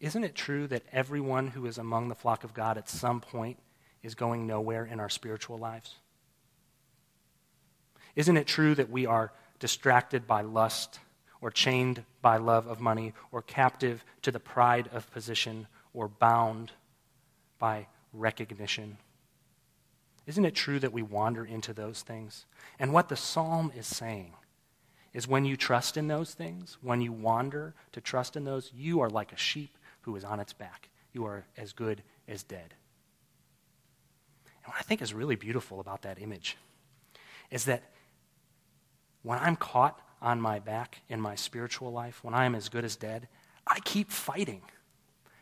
Isn't 0.00 0.22
it 0.22 0.34
true 0.34 0.66
that 0.66 0.82
everyone 0.92 1.46
who 1.46 1.64
is 1.64 1.78
among 1.78 2.10
the 2.10 2.14
flock 2.14 2.44
of 2.44 2.52
God 2.52 2.76
at 2.76 2.90
some 2.90 3.22
point 3.22 3.58
is 4.02 4.14
going 4.14 4.46
nowhere 4.46 4.84
in 4.84 5.00
our 5.00 5.08
spiritual 5.08 5.56
lives? 5.56 5.94
Isn't 8.16 8.36
it 8.36 8.46
true 8.46 8.74
that 8.74 8.90
we 8.90 9.06
are 9.06 9.32
distracted 9.60 10.26
by 10.26 10.42
lust, 10.42 11.00
or 11.40 11.50
chained 11.50 12.04
by 12.20 12.36
love 12.36 12.66
of 12.66 12.80
money, 12.80 13.14
or 13.32 13.40
captive 13.40 14.04
to 14.20 14.30
the 14.30 14.38
pride 14.38 14.90
of 14.92 15.10
position, 15.10 15.68
or 15.94 16.06
bound 16.06 16.70
by 17.58 17.86
recognition? 18.12 18.98
Isn't 20.26 20.44
it 20.44 20.54
true 20.54 20.80
that 20.80 20.92
we 20.92 21.00
wander 21.00 21.46
into 21.46 21.72
those 21.72 22.02
things? 22.02 22.44
And 22.78 22.92
what 22.92 23.08
the 23.08 23.16
psalm 23.16 23.72
is 23.74 23.86
saying 23.86 24.34
is 25.18 25.26
when 25.26 25.44
you 25.44 25.56
trust 25.56 25.96
in 25.96 26.06
those 26.06 26.32
things, 26.32 26.78
when 26.80 27.00
you 27.00 27.10
wander 27.10 27.74
to 27.90 28.00
trust 28.00 28.36
in 28.36 28.44
those, 28.44 28.70
you 28.72 29.00
are 29.00 29.10
like 29.10 29.32
a 29.32 29.36
sheep 29.36 29.76
who 30.02 30.14
is 30.14 30.22
on 30.22 30.38
its 30.38 30.52
back. 30.52 30.90
You 31.12 31.24
are 31.24 31.44
as 31.56 31.72
good 31.72 32.04
as 32.28 32.44
dead. 32.44 32.72
And 34.64 34.72
what 34.72 34.76
I 34.78 34.82
think 34.82 35.02
is 35.02 35.12
really 35.12 35.34
beautiful 35.34 35.80
about 35.80 36.02
that 36.02 36.22
image 36.22 36.56
is 37.50 37.64
that 37.64 37.82
when 39.24 39.40
I'm 39.40 39.56
caught 39.56 40.00
on 40.22 40.40
my 40.40 40.60
back 40.60 41.00
in 41.08 41.20
my 41.20 41.34
spiritual 41.34 41.90
life, 41.90 42.22
when 42.22 42.32
I 42.32 42.44
am 42.44 42.54
as 42.54 42.68
good 42.68 42.84
as 42.84 42.94
dead, 42.94 43.26
I 43.66 43.80
keep 43.80 44.12
fighting. 44.12 44.62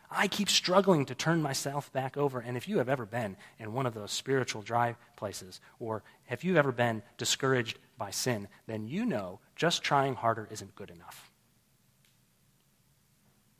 I 0.09 0.27
keep 0.27 0.49
struggling 0.49 1.05
to 1.05 1.13
turn 1.13 1.39
myself 1.43 1.93
back 1.93 2.17
over. 2.17 2.39
And 2.39 2.57
if 2.57 2.67
you 2.67 2.79
have 2.79 2.89
ever 2.89 3.05
been 3.05 3.37
in 3.59 3.73
one 3.73 3.85
of 3.85 3.93
those 3.93 4.11
spiritual 4.11 4.63
dry 4.63 4.95
places, 5.17 5.61
or 5.79 6.01
if 6.31 6.43
you've 6.43 6.57
ever 6.57 6.71
been 6.71 7.03
discouraged 7.19 7.77
by 7.97 8.11
sin, 8.11 8.47
then 8.67 8.87
you 8.87 9.05
know 9.05 9.39
just 9.55 9.83
trying 9.83 10.15
harder 10.15 10.47
isn't 10.51 10.75
good 10.75 10.89
enough. 10.89 11.29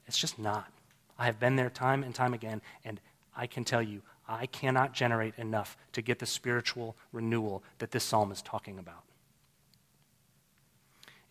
It's 0.06 0.17
just 0.17 0.39
not. 0.39 0.71
I 1.19 1.26
have 1.26 1.39
been 1.39 1.56
there 1.56 1.69
time 1.69 2.04
and 2.04 2.13
time 2.13 2.34
again, 2.34 2.62
and 2.86 3.02
I 3.36 3.47
can 3.47 3.63
tell 3.63 3.82
you, 3.82 4.02
I 4.28 4.45
cannot 4.45 4.93
generate 4.93 5.36
enough 5.38 5.78
to 5.93 6.02
get 6.02 6.19
the 6.19 6.26
spiritual 6.26 6.95
renewal 7.12 7.63
that 7.80 7.91
this 7.91 8.04
psalm 8.04 8.32
is 8.32 8.41
talking 8.41 8.78
about. 8.78 9.04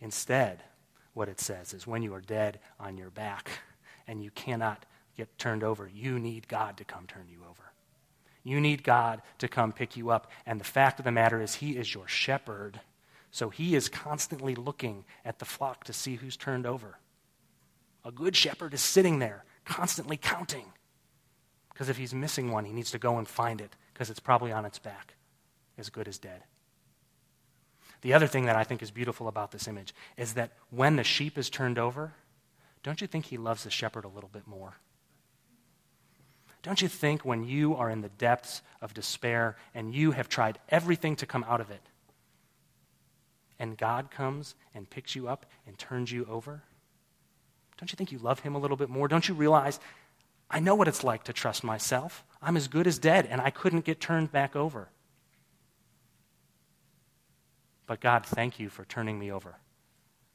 Instead, 0.01 0.63
what 1.13 1.29
it 1.29 1.39
says 1.39 1.73
is 1.73 1.87
when 1.87 2.03
you 2.03 2.13
are 2.13 2.21
dead 2.21 2.59
on 2.79 2.97
your 2.97 3.09
back 3.09 3.49
and 4.07 4.23
you 4.23 4.31
cannot 4.31 4.85
get 5.15 5.37
turned 5.37 5.63
over, 5.63 5.89
you 5.91 6.19
need 6.19 6.47
God 6.47 6.77
to 6.77 6.83
come 6.83 7.07
turn 7.07 7.27
you 7.29 7.39
over. 7.49 7.71
You 8.43 8.61
need 8.61 8.83
God 8.83 9.21
to 9.39 9.47
come 9.47 9.73
pick 9.73 9.97
you 9.97 10.09
up. 10.09 10.31
And 10.45 10.59
the 10.59 10.65
fact 10.65 10.99
of 10.99 11.05
the 11.05 11.11
matter 11.11 11.41
is, 11.41 11.55
He 11.55 11.75
is 11.75 11.93
your 11.93 12.07
shepherd. 12.07 12.79
So 13.31 13.49
He 13.49 13.75
is 13.75 13.89
constantly 13.89 14.55
looking 14.55 15.05
at 15.23 15.39
the 15.39 15.45
flock 15.45 15.83
to 15.85 15.93
see 15.93 16.15
who's 16.15 16.37
turned 16.37 16.65
over. 16.65 16.99
A 18.05 18.11
good 18.11 18.35
shepherd 18.35 18.73
is 18.73 18.81
sitting 18.81 19.19
there, 19.19 19.43
constantly 19.65 20.17
counting. 20.17 20.71
Because 21.69 21.89
if 21.89 21.97
he's 21.97 22.13
missing 22.13 22.51
one, 22.51 22.65
he 22.65 22.73
needs 22.73 22.89
to 22.91 22.97
go 22.97 23.17
and 23.17 23.27
find 23.27 23.61
it, 23.61 23.75
because 23.93 24.09
it's 24.09 24.19
probably 24.19 24.51
on 24.51 24.65
its 24.65 24.79
back, 24.79 25.13
as 25.77 25.89
good 25.89 26.07
as 26.07 26.17
dead. 26.17 26.43
The 28.01 28.13
other 28.13 28.27
thing 28.27 28.45
that 28.45 28.55
I 28.55 28.63
think 28.63 28.81
is 28.81 28.91
beautiful 28.91 29.27
about 29.27 29.51
this 29.51 29.67
image 29.67 29.93
is 30.17 30.33
that 30.33 30.53
when 30.69 30.95
the 30.95 31.03
sheep 31.03 31.37
is 31.37 31.49
turned 31.49 31.77
over, 31.77 32.13
don't 32.81 33.01
you 33.01 33.07
think 33.07 33.25
he 33.25 33.37
loves 33.37 33.63
the 33.63 33.69
shepherd 33.69 34.05
a 34.05 34.09
little 34.09 34.29
bit 34.31 34.47
more? 34.47 34.77
Don't 36.63 36.81
you 36.81 36.87
think 36.87 37.23
when 37.23 37.43
you 37.43 37.75
are 37.75 37.89
in 37.89 38.01
the 38.01 38.09
depths 38.09 38.61
of 38.81 38.93
despair 38.93 39.55
and 39.73 39.93
you 39.93 40.11
have 40.11 40.29
tried 40.29 40.59
everything 40.69 41.15
to 41.17 41.25
come 41.25 41.45
out 41.47 41.61
of 41.61 41.69
it, 41.71 41.81
and 43.59 43.77
God 43.77 44.11
comes 44.11 44.55
and 44.73 44.89
picks 44.89 45.15
you 45.15 45.27
up 45.27 45.45
and 45.65 45.77
turns 45.77 46.11
you 46.11 46.25
over? 46.29 46.63
Don't 47.77 47.91
you 47.91 47.95
think 47.95 48.11
you 48.11 48.19
love 48.19 48.39
him 48.39 48.55
a 48.55 48.59
little 48.59 48.77
bit 48.77 48.89
more? 48.89 49.07
Don't 49.07 49.27
you 49.27 49.35
realize 49.35 49.79
I 50.49 50.59
know 50.59 50.75
what 50.75 50.87
it's 50.87 51.03
like 51.03 51.23
to 51.25 51.33
trust 51.33 51.63
myself? 51.63 52.23
I'm 52.41 52.57
as 52.57 52.67
good 52.67 52.87
as 52.87 52.99
dead, 52.99 53.27
and 53.29 53.41
I 53.41 53.49
couldn't 53.49 53.85
get 53.85 53.99
turned 53.99 54.31
back 54.31 54.55
over. 54.55 54.89
But 57.85 57.99
God, 57.99 58.25
thank 58.25 58.59
you 58.59 58.69
for 58.69 58.85
turning 58.85 59.19
me 59.19 59.31
over. 59.31 59.55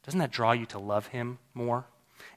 Doesn't 0.04 0.20
that 0.20 0.30
draw 0.30 0.52
you 0.52 0.66
to 0.66 0.78
love 0.78 1.08
him 1.08 1.38
more? 1.54 1.86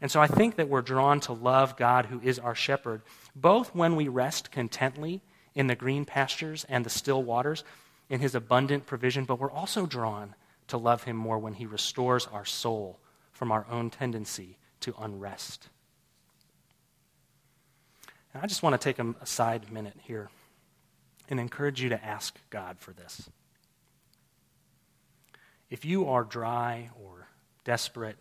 And 0.01 0.09
so 0.09 0.19
I 0.19 0.27
think 0.27 0.55
that 0.55 0.69
we're 0.69 0.81
drawn 0.81 1.19
to 1.21 1.33
love 1.33 1.77
God, 1.77 2.07
who 2.07 2.19
is 2.21 2.39
our 2.39 2.55
shepherd, 2.55 3.01
both 3.35 3.75
when 3.75 3.95
we 3.95 4.07
rest 4.07 4.51
contently 4.51 5.21
in 5.53 5.67
the 5.67 5.75
green 5.75 6.05
pastures 6.05 6.65
and 6.67 6.85
the 6.85 6.89
still 6.89 7.23
waters, 7.23 7.63
in 8.09 8.19
his 8.19 8.35
abundant 8.35 8.85
provision, 8.85 9.25
but 9.25 9.39
we're 9.39 9.51
also 9.51 9.85
drawn 9.85 10.35
to 10.67 10.77
love 10.77 11.03
him 11.03 11.15
more 11.15 11.37
when 11.37 11.53
he 11.53 11.65
restores 11.65 12.27
our 12.27 12.45
soul 12.45 12.99
from 13.31 13.51
our 13.51 13.65
own 13.69 13.89
tendency 13.89 14.57
to 14.81 14.93
unrest. 14.99 15.69
And 18.33 18.43
I 18.43 18.47
just 18.47 18.63
want 18.63 18.79
to 18.79 18.83
take 18.83 18.99
a, 18.99 19.13
side 19.25 19.71
minute 19.71 19.97
here 20.03 20.29
and 21.29 21.39
encourage 21.39 21.81
you 21.81 21.89
to 21.89 22.05
ask 22.05 22.37
God 22.49 22.79
for 22.79 22.91
this. 22.91 23.29
If 25.69 25.85
you 25.85 26.07
are 26.07 26.23
dry 26.23 26.89
or 27.01 27.27
desperate 27.63 28.17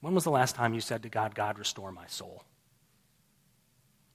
when 0.00 0.14
was 0.14 0.24
the 0.24 0.30
last 0.30 0.54
time 0.54 0.74
you 0.74 0.80
said 0.80 1.02
to 1.02 1.08
God, 1.08 1.34
God, 1.34 1.58
restore 1.58 1.90
my 1.90 2.06
soul? 2.06 2.44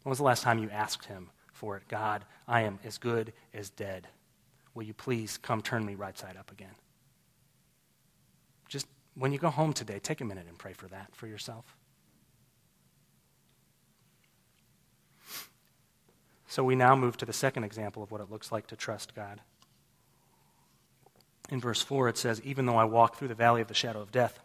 When 0.04 0.12
was 0.12 0.20
the 0.20 0.24
last 0.24 0.44
time 0.44 0.60
you 0.60 0.70
asked 0.70 1.06
Him 1.06 1.30
for 1.52 1.78
it? 1.78 1.84
God, 1.88 2.26
I 2.48 2.62
am 2.62 2.80
as 2.84 2.98
good 2.98 3.34
as 3.54 3.70
dead. 3.70 4.08
Will 4.74 4.84
you 4.84 4.94
please 4.94 5.38
come 5.38 5.62
turn 5.62 5.86
me 5.86 5.96
right 5.96 6.18
side 6.18 6.38
up 6.38 6.52
again? 6.52 6.76
When 9.16 9.32
you 9.32 9.40
go 9.40 9.50
home 9.50 9.74
today, 9.74 10.00
take 10.00 10.22
a 10.22 10.26
minute 10.26 10.48
and 10.48 10.58
pray 10.58 10.74
for 10.74 10.88
that 10.88 11.16
for 11.16 11.28
yourself. 11.28 11.78
So 16.48 16.64
we 16.64 16.76
now 16.76 16.96
move 16.96 17.18
to 17.18 17.26
the 17.26 17.34
second 17.34 17.64
example 17.64 18.04
of 18.04 18.12
what 18.12 18.22
it 18.22 18.30
looks 18.30 18.52
like 18.52 18.68
to 18.68 18.76
trust 18.76 19.16
God. 19.16 19.42
In 21.50 21.60
verse 21.60 21.82
4, 21.82 22.10
it 22.10 22.18
says, 22.18 22.42
Even 22.42 22.66
though 22.66 22.78
I 22.78 22.86
walk 22.86 23.16
through 23.16 23.28
the 23.28 23.36
valley 23.36 23.62
of 23.62 23.68
the 23.68 23.74
shadow 23.74 24.02
of 24.02 24.12
death, 24.12 24.40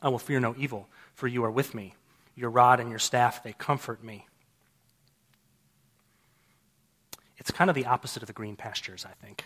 I 0.00 0.08
will 0.08 0.18
fear 0.18 0.40
no 0.40 0.54
evil, 0.58 0.88
for 1.14 1.26
you 1.26 1.44
are 1.44 1.50
with 1.50 1.74
me. 1.74 1.94
Your 2.36 2.50
rod 2.50 2.80
and 2.80 2.90
your 2.90 2.98
staff, 2.98 3.42
they 3.42 3.52
comfort 3.52 4.04
me. 4.04 4.26
It's 7.38 7.50
kind 7.50 7.70
of 7.70 7.74
the 7.74 7.86
opposite 7.86 8.22
of 8.22 8.26
the 8.26 8.32
green 8.32 8.56
pastures, 8.56 9.06
I 9.06 9.12
think. 9.24 9.44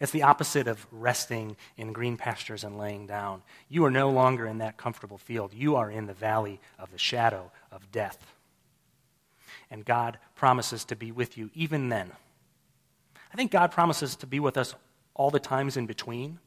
It's 0.00 0.12
the 0.12 0.22
opposite 0.22 0.66
of 0.66 0.86
resting 0.90 1.56
in 1.76 1.92
green 1.92 2.16
pastures 2.16 2.64
and 2.64 2.78
laying 2.78 3.06
down. 3.06 3.42
You 3.68 3.84
are 3.84 3.90
no 3.90 4.10
longer 4.10 4.46
in 4.46 4.58
that 4.58 4.76
comfortable 4.76 5.18
field. 5.18 5.54
You 5.54 5.76
are 5.76 5.90
in 5.90 6.06
the 6.06 6.14
valley 6.14 6.60
of 6.78 6.90
the 6.90 6.98
shadow 6.98 7.50
of 7.70 7.90
death. 7.92 8.34
And 9.70 9.84
God 9.84 10.18
promises 10.34 10.84
to 10.86 10.96
be 10.96 11.12
with 11.12 11.38
you 11.38 11.50
even 11.54 11.88
then. 11.88 12.10
I 13.32 13.36
think 13.36 13.50
God 13.50 13.72
promises 13.72 14.16
to 14.16 14.26
be 14.26 14.40
with 14.40 14.56
us 14.56 14.74
all 15.14 15.30
the 15.30 15.40
times 15.40 15.76
in 15.76 15.86
between, 15.86 16.38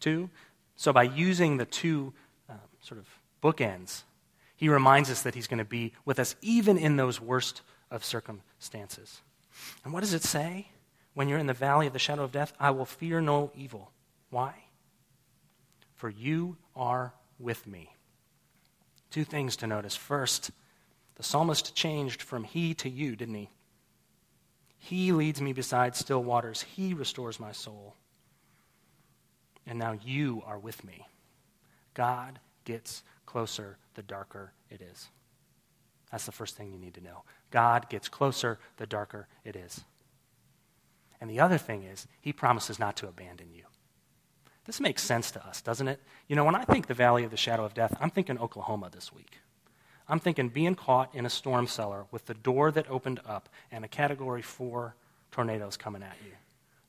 too. 0.00 0.30
So 0.76 0.92
by 0.92 1.04
using 1.04 1.56
the 1.56 1.64
two 1.64 2.12
um, 2.48 2.58
sort 2.80 2.98
of 2.98 3.06
bookends, 3.42 4.02
he 4.56 4.68
reminds 4.68 5.10
us 5.10 5.22
that 5.22 5.34
he's 5.34 5.46
going 5.46 5.58
to 5.58 5.64
be 5.64 5.92
with 6.04 6.18
us 6.18 6.36
even 6.42 6.78
in 6.78 6.96
those 6.96 7.20
worst 7.20 7.62
of 7.90 8.04
circumstances. 8.04 9.20
And 9.84 9.92
what 9.92 10.00
does 10.00 10.14
it 10.14 10.22
say? 10.22 10.68
When 11.14 11.28
you're 11.28 11.38
in 11.38 11.46
the 11.46 11.52
valley 11.52 11.86
of 11.86 11.92
the 11.92 11.98
shadow 11.98 12.24
of 12.24 12.32
death, 12.32 12.52
I 12.58 12.70
will 12.70 12.84
fear 12.84 13.20
no 13.20 13.52
evil. 13.54 13.92
Why? 14.30 14.54
For 15.94 16.10
you 16.10 16.56
are 16.74 17.14
with 17.38 17.66
me. 17.66 17.94
Two 19.10 19.24
things 19.24 19.56
to 19.56 19.66
notice. 19.66 19.94
First, 19.94 20.50
the 21.14 21.22
psalmist 21.22 21.74
changed 21.74 22.20
from 22.20 22.42
he 22.42 22.74
to 22.74 22.88
you, 22.88 23.14
didn't 23.14 23.36
he? 23.36 23.50
He 24.76 25.12
leads 25.12 25.40
me 25.40 25.52
beside 25.52 25.94
still 25.96 26.22
waters. 26.22 26.62
He 26.62 26.92
restores 26.92 27.38
my 27.38 27.52
soul. 27.52 27.94
And 29.66 29.78
now 29.78 29.96
you 30.04 30.42
are 30.44 30.58
with 30.58 30.84
me. 30.84 31.06
God 31.94 32.40
gets 32.64 33.02
closer 33.24 33.78
the 33.94 34.02
darker 34.02 34.52
it 34.68 34.82
is. 34.82 35.08
That's 36.10 36.26
the 36.26 36.32
first 36.32 36.56
thing 36.56 36.72
you 36.72 36.78
need 36.78 36.94
to 36.94 37.00
know. 37.00 37.22
God 37.50 37.88
gets 37.88 38.08
closer 38.08 38.58
the 38.76 38.86
darker 38.86 39.28
it 39.44 39.56
is. 39.56 39.80
And 41.24 41.30
the 41.30 41.40
other 41.40 41.56
thing 41.56 41.84
is, 41.84 42.06
he 42.20 42.34
promises 42.34 42.78
not 42.78 42.96
to 42.96 43.08
abandon 43.08 43.50
you. 43.50 43.62
This 44.66 44.78
makes 44.78 45.02
sense 45.02 45.30
to 45.30 45.46
us, 45.46 45.62
doesn't 45.62 45.88
it? 45.88 46.02
You 46.28 46.36
know, 46.36 46.44
when 46.44 46.54
I 46.54 46.64
think 46.64 46.86
the 46.86 46.92
valley 46.92 47.24
of 47.24 47.30
the 47.30 47.38
shadow 47.38 47.64
of 47.64 47.72
death, 47.72 47.96
I'm 47.98 48.10
thinking 48.10 48.38
Oklahoma 48.38 48.90
this 48.92 49.10
week. 49.10 49.38
I'm 50.06 50.20
thinking 50.20 50.50
being 50.50 50.74
caught 50.74 51.14
in 51.14 51.24
a 51.24 51.30
storm 51.30 51.66
cellar 51.66 52.04
with 52.10 52.26
the 52.26 52.34
door 52.34 52.70
that 52.72 52.90
opened 52.90 53.20
up 53.24 53.48
and 53.72 53.86
a 53.86 53.88
category 53.88 54.42
four 54.42 54.96
tornadoes 55.30 55.78
coming 55.78 56.02
at 56.02 56.14
you. 56.26 56.32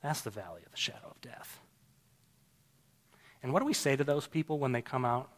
That's 0.04 0.19
the 0.19 0.32
valley 0.32 0.63
of 0.65 0.71
the 0.74 0.78
shadow 0.78 1.08
of 1.12 1.21
death. 1.21 1.62
And 3.41 3.54
what 3.54 3.62
do 3.62 3.65
we 3.65 3.74
say 3.74 3.95
to 3.95 4.04
those 4.04 4.28
people 4.28 4.60
when 4.60 4.74
they 4.74 4.82
come 4.82 5.06
out 5.06 5.30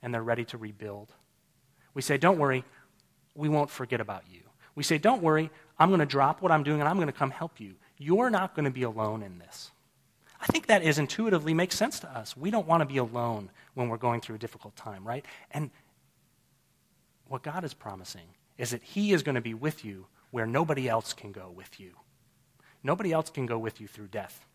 and 0.00 0.14
they're 0.14 0.22
ready 0.22 0.46
to 0.46 0.56
rebuild? 0.56 1.12
We 1.92 2.00
say, 2.00 2.16
Don't 2.16 2.38
worry, 2.38 2.64
we 3.34 3.50
won't 3.50 3.68
forget 3.68 4.00
about 4.00 4.24
you. 4.32 4.40
We 4.74 4.82
say, 4.82 4.96
Don't 4.96 5.22
worry, 5.22 5.50
I'm 5.78 5.90
going 5.90 6.00
to 6.00 6.06
drop 6.06 6.40
what 6.40 6.50
I'm 6.50 6.62
doing 6.62 6.80
and 6.80 6.88
I'm 6.88 6.96
going 6.96 7.06
to 7.06 7.12
come 7.12 7.30
help 7.30 7.60
you. 7.60 7.74
You're 8.02 8.30
not 8.30 8.54
going 8.54 8.64
to 8.64 8.70
be 8.70 8.82
alone 8.82 9.22
in 9.22 9.38
this. 9.38 9.70
I 10.40 10.46
think 10.46 10.68
that 10.68 10.82
is 10.82 10.98
intuitively 10.98 11.52
makes 11.52 11.76
sense 11.76 12.00
to 12.00 12.08
us. 12.08 12.34
We 12.34 12.50
don't 12.50 12.66
want 12.66 12.80
to 12.80 12.86
be 12.86 12.96
alone 12.96 13.50
when 13.74 13.90
we're 13.90 13.98
going 13.98 14.22
through 14.22 14.36
a 14.36 14.38
difficult 14.38 14.74
time, 14.74 15.06
right? 15.06 15.22
And 15.50 15.70
what 17.28 17.42
God 17.42 17.62
is 17.62 17.74
promising 17.74 18.24
is 18.56 18.70
that 18.70 18.82
He 18.82 19.12
is 19.12 19.22
going 19.22 19.34
to 19.34 19.42
be 19.42 19.52
with 19.52 19.84
you 19.84 20.06
where 20.30 20.46
nobody 20.46 20.88
else 20.88 21.12
can 21.12 21.30
go 21.30 21.52
with 21.54 21.78
you. 21.78 21.90
Nobody 22.82 23.12
else 23.12 23.28
can 23.28 23.44
go 23.44 23.58
with 23.58 23.82
you 23.82 23.86
through 23.86 24.06
death. 24.06 24.46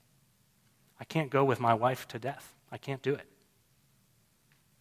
I 1.00 1.04
can't 1.04 1.30
go 1.30 1.46
with 1.46 1.60
my 1.60 1.76
wife 1.76 2.08
to 2.10 2.20
death. 2.20 2.56
I 2.72 2.80
can't 2.80 3.04
do 3.04 3.14
it. 3.14 3.28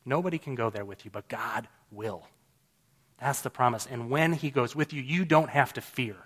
Nobody 0.06 0.38
can 0.38 0.54
go 0.54 0.70
there 0.70 0.86
with 0.86 1.04
you, 1.04 1.10
but 1.10 1.28
God 1.28 1.68
will. 1.90 2.26
That's 3.18 3.42
the 3.42 3.50
promise. 3.50 3.86
And 3.90 4.08
when 4.08 4.32
He 4.32 4.50
goes 4.50 4.74
with 4.74 4.94
you, 4.94 5.02
you 5.02 5.26
don't 5.26 5.50
have 5.50 5.74
to 5.74 5.82
fear. 5.82 6.16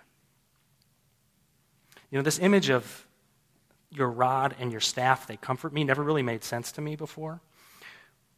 You 2.11 2.17
know, 2.17 2.23
this 2.23 2.39
image 2.39 2.69
of 2.69 3.07
your 3.91 4.09
rod 4.09 4.55
and 4.59 4.71
your 4.71 4.81
staff, 4.81 5.27
they 5.27 5.37
comfort 5.37 5.73
me, 5.73 5.83
never 5.83 6.03
really 6.03 6.23
made 6.23 6.43
sense 6.43 6.71
to 6.73 6.81
me 6.81 6.95
before. 6.95 7.41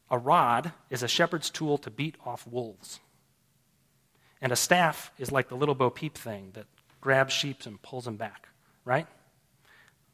A 0.09 0.17
rod 0.17 0.73
is 0.89 1.03
a 1.03 1.07
shepherd's 1.07 1.49
tool 1.49 1.77
to 1.79 1.89
beat 1.89 2.15
off 2.25 2.45
wolves. 2.47 2.99
And 4.41 4.51
a 4.51 4.55
staff 4.55 5.11
is 5.17 5.31
like 5.31 5.49
the 5.49 5.55
little 5.55 5.75
Bo 5.75 5.89
Peep 5.89 6.17
thing 6.17 6.51
that 6.53 6.65
grabs 6.99 7.33
sheep 7.33 7.65
and 7.65 7.81
pulls 7.81 8.05
them 8.05 8.17
back, 8.17 8.47
right? 8.85 9.07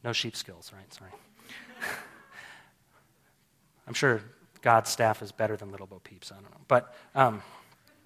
No 0.03 0.13
sheep 0.13 0.35
skills, 0.35 0.71
right? 0.75 0.93
Sorry. 0.93 1.11
I'm 3.87 3.93
sure 3.93 4.21
God's 4.61 4.89
staff 4.89 5.21
is 5.21 5.31
better 5.31 5.55
than 5.55 5.71
little 5.71 5.87
Bo 5.87 5.99
Peep's. 6.03 6.31
I 6.31 6.35
don't 6.35 6.51
know. 6.51 6.61
But 6.67 6.93
um, 7.15 7.41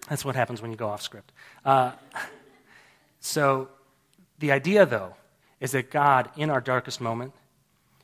that's 0.08 0.24
what 0.24 0.36
happens 0.36 0.62
when 0.62 0.72
you 0.72 0.78
go 0.78 0.88
off 0.88 1.02
script. 1.02 1.32
Uh, 1.66 1.92
so 3.20 3.70
the 4.40 4.52
idea, 4.52 4.86
though, 4.86 5.16
is 5.62 5.72
that 5.72 5.92
God, 5.92 6.30
in 6.36 6.50
our 6.50 6.60
darkest 6.60 7.00
moment, 7.00 7.34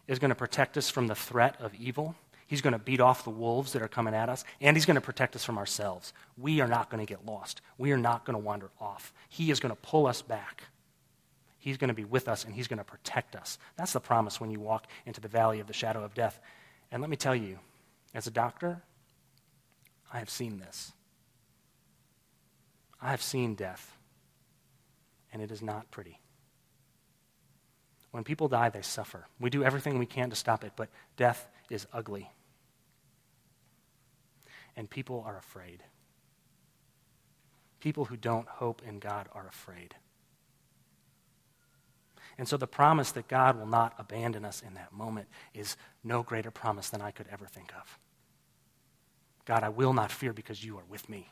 is 0.07 0.19
going 0.19 0.29
to 0.29 0.35
protect 0.35 0.77
us 0.77 0.89
from 0.89 1.07
the 1.07 1.15
threat 1.15 1.57
of 1.59 1.73
evil. 1.75 2.15
He's 2.45 2.61
going 2.61 2.73
to 2.73 2.79
beat 2.79 3.01
off 3.01 3.25
the 3.25 3.29
wolves 3.29 3.73
that 3.73 3.81
are 3.81 3.89
coming 3.89 4.13
at 4.13 4.29
us, 4.29 4.45
and 4.61 4.77
He's 4.77 4.85
going 4.85 4.95
to 4.95 5.01
protect 5.01 5.35
us 5.35 5.43
from 5.43 5.57
ourselves. 5.57 6.13
We 6.37 6.61
are 6.61 6.67
not 6.67 6.89
going 6.89 7.05
to 7.05 7.11
get 7.11 7.25
lost. 7.25 7.59
We 7.77 7.91
are 7.91 7.97
not 7.97 8.23
going 8.23 8.35
to 8.35 8.43
wander 8.43 8.69
off. 8.79 9.11
He 9.27 9.51
is 9.51 9.59
going 9.59 9.75
to 9.75 9.81
pull 9.81 10.07
us 10.07 10.21
back. 10.21 10.63
He's 11.57 11.77
going 11.77 11.89
to 11.89 11.93
be 11.93 12.05
with 12.05 12.29
us, 12.29 12.45
and 12.45 12.53
He's 12.53 12.67
going 12.67 12.77
to 12.77 12.85
protect 12.85 13.35
us. 13.35 13.57
That's 13.75 13.91
the 13.91 13.99
promise 13.99 14.39
when 14.39 14.51
you 14.51 14.61
walk 14.61 14.87
into 15.05 15.19
the 15.19 15.27
valley 15.27 15.59
of 15.59 15.67
the 15.67 15.73
shadow 15.73 16.03
of 16.03 16.13
death. 16.13 16.39
And 16.91 17.01
let 17.01 17.09
me 17.09 17.17
tell 17.17 17.35
you, 17.35 17.59
as 18.13 18.27
a 18.27 18.31
doctor, 18.31 18.83
I 20.13 20.19
have 20.19 20.29
seen 20.29 20.59
this. 20.59 20.93
I 23.01 23.09
have 23.09 23.21
seen 23.21 23.55
death, 23.55 23.97
and 25.33 25.41
it 25.41 25.51
is 25.51 25.61
not 25.61 25.91
pretty. 25.91 26.19
When 28.17 28.23
people 28.23 28.47
die, 28.47 28.69
they 28.69 28.81
suffer. 28.81 29.27
We 29.39 29.51
do 29.51 29.63
everything 29.63 29.99
we 29.99 30.07
can 30.07 30.31
to 30.31 30.35
stop 30.35 30.63
it, 30.63 30.71
but 30.75 30.89
death 31.17 31.47
is 31.69 31.85
ugly. 31.93 32.31
And 34.75 34.89
people 34.89 35.23
are 35.27 35.37
afraid. 35.37 35.83
People 37.79 38.05
who 38.05 38.17
don't 38.17 38.47
hope 38.47 38.81
in 38.83 38.97
God 38.97 39.29
are 39.33 39.47
afraid. 39.47 39.93
And 42.39 42.47
so 42.47 42.57
the 42.57 42.65
promise 42.65 43.11
that 43.11 43.27
God 43.27 43.55
will 43.55 43.67
not 43.67 43.93
abandon 43.99 44.45
us 44.45 44.63
in 44.65 44.73
that 44.73 44.91
moment 44.91 45.27
is 45.53 45.77
no 46.03 46.23
greater 46.23 46.49
promise 46.49 46.89
than 46.89 47.03
I 47.03 47.11
could 47.11 47.27
ever 47.31 47.45
think 47.45 47.71
of. 47.79 47.99
God, 49.45 49.61
I 49.61 49.69
will 49.69 49.93
not 49.93 50.11
fear 50.11 50.33
because 50.33 50.65
you 50.65 50.79
are 50.79 50.85
with 50.89 51.07
me. 51.07 51.29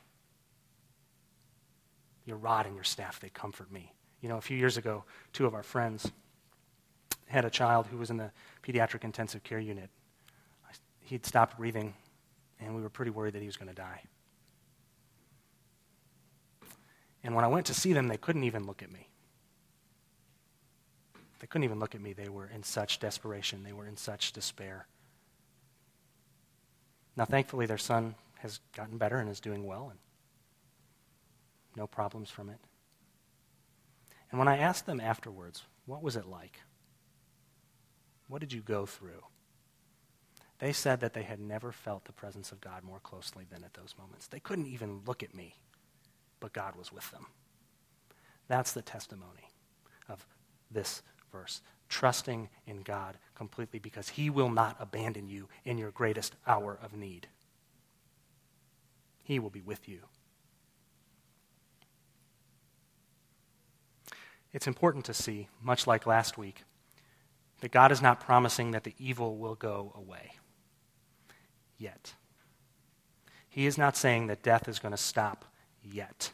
Your 2.24 2.36
rod 2.36 2.64
and 2.64 2.76
your 2.76 2.84
staff, 2.84 3.18
they 3.18 3.28
comfort 3.28 3.72
me. 3.72 3.92
You 4.20 4.28
know, 4.28 4.36
a 4.36 4.40
few 4.40 4.56
years 4.56 4.76
ago, 4.76 5.02
two 5.32 5.46
of 5.46 5.54
our 5.54 5.64
friends, 5.64 6.12
had 7.26 7.44
a 7.44 7.50
child 7.50 7.86
who 7.86 7.98
was 7.98 8.10
in 8.10 8.16
the 8.16 8.30
pediatric 8.62 9.04
intensive 9.04 9.42
care 9.42 9.58
unit. 9.58 9.90
He'd 11.00 11.24
stopped 11.24 11.56
breathing, 11.56 11.94
and 12.60 12.74
we 12.74 12.82
were 12.82 12.88
pretty 12.88 13.10
worried 13.10 13.34
that 13.34 13.40
he 13.40 13.46
was 13.46 13.56
going 13.56 13.68
to 13.68 13.74
die. 13.74 14.02
And 17.22 17.34
when 17.34 17.44
I 17.44 17.48
went 17.48 17.66
to 17.66 17.74
see 17.74 17.92
them, 17.92 18.08
they 18.08 18.16
couldn't 18.16 18.44
even 18.44 18.66
look 18.66 18.82
at 18.82 18.92
me. 18.92 19.08
They 21.40 21.46
couldn't 21.46 21.64
even 21.64 21.78
look 21.78 21.94
at 21.94 22.00
me. 22.00 22.12
They 22.12 22.28
were 22.28 22.46
in 22.46 22.62
such 22.62 22.98
desperation, 22.98 23.62
they 23.62 23.72
were 23.72 23.86
in 23.86 23.96
such 23.96 24.32
despair. 24.32 24.86
Now, 27.16 27.24
thankfully, 27.24 27.66
their 27.66 27.78
son 27.78 28.14
has 28.38 28.60
gotten 28.74 28.98
better 28.98 29.18
and 29.18 29.30
is 29.30 29.40
doing 29.40 29.66
well, 29.66 29.88
and 29.90 29.98
no 31.76 31.86
problems 31.86 32.30
from 32.30 32.48
it. 32.48 32.58
And 34.30 34.38
when 34.38 34.48
I 34.48 34.58
asked 34.58 34.86
them 34.86 35.00
afterwards, 35.00 35.62
what 35.86 36.02
was 36.02 36.16
it 36.16 36.26
like? 36.26 36.60
What 38.28 38.40
did 38.40 38.52
you 38.52 38.60
go 38.60 38.86
through? 38.86 39.24
They 40.58 40.72
said 40.72 41.00
that 41.00 41.12
they 41.12 41.22
had 41.22 41.38
never 41.38 41.70
felt 41.70 42.04
the 42.04 42.12
presence 42.12 42.50
of 42.50 42.60
God 42.60 42.82
more 42.82 42.98
closely 42.98 43.44
than 43.50 43.62
at 43.62 43.74
those 43.74 43.94
moments. 43.98 44.26
They 44.26 44.40
couldn't 44.40 44.66
even 44.66 45.02
look 45.06 45.22
at 45.22 45.34
me, 45.34 45.54
but 46.40 46.52
God 46.52 46.76
was 46.76 46.92
with 46.92 47.10
them. 47.10 47.26
That's 48.48 48.72
the 48.72 48.82
testimony 48.82 49.50
of 50.08 50.26
this 50.70 51.02
verse. 51.30 51.60
Trusting 51.88 52.48
in 52.66 52.82
God 52.82 53.18
completely 53.34 53.78
because 53.78 54.08
He 54.08 54.30
will 54.30 54.48
not 54.48 54.76
abandon 54.80 55.28
you 55.28 55.48
in 55.64 55.78
your 55.78 55.90
greatest 55.90 56.34
hour 56.46 56.78
of 56.82 56.94
need. 56.94 57.28
He 59.22 59.38
will 59.38 59.50
be 59.50 59.60
with 59.60 59.88
you. 59.88 60.00
it's 64.56 64.66
important 64.66 65.04
to 65.04 65.12
see, 65.12 65.48
much 65.62 65.86
like 65.86 66.06
last 66.06 66.38
week, 66.38 66.64
that 67.60 67.70
God 67.70 67.92
is 67.92 68.02
not 68.02 68.20
promising 68.20 68.72
that 68.72 68.84
the 68.84 68.94
evil 68.98 69.36
will 69.36 69.54
go 69.54 69.92
away 69.96 70.32
yet. 71.78 72.14
He 73.48 73.66
is 73.66 73.78
not 73.78 73.96
saying 73.96 74.26
that 74.26 74.42
death 74.42 74.68
is 74.68 74.78
going 74.78 74.92
to 74.92 74.98
stop 74.98 75.44
yet. 75.82 76.30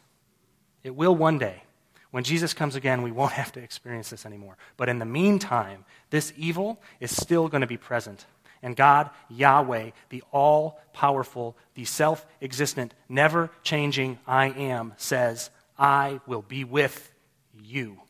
It 0.83 0.95
will 0.95 1.15
one 1.15 1.37
day. 1.37 1.63
When 2.11 2.23
Jesus 2.23 2.53
comes 2.53 2.75
again, 2.75 3.01
we 3.01 3.11
won't 3.11 3.31
have 3.41 3.51
to 3.53 3.61
experience 3.61 4.09
this 4.09 4.25
anymore. 4.25 4.57
But 4.77 4.89
in 4.89 4.99
the 4.99 5.05
meantime, 5.05 5.85
this 6.09 6.33
evil 6.37 6.81
is 6.99 7.15
still 7.15 7.47
going 7.47 7.61
to 7.61 7.67
be 7.67 7.77
present. 7.77 8.25
And 8.61 8.75
God, 8.75 9.09
Yahweh, 9.29 9.91
the 10.09 10.23
all 10.31 10.79
powerful, 10.93 11.57
the 11.75 11.85
self 11.85 12.25
existent, 12.41 12.93
never 13.09 13.49
changing 13.61 14.19
I 14.25 14.47
am, 14.47 14.93
says, 14.97 15.49
I 15.77 16.21
will 16.27 16.41
be 16.41 16.63
with 16.63 17.11
you. 17.53 18.02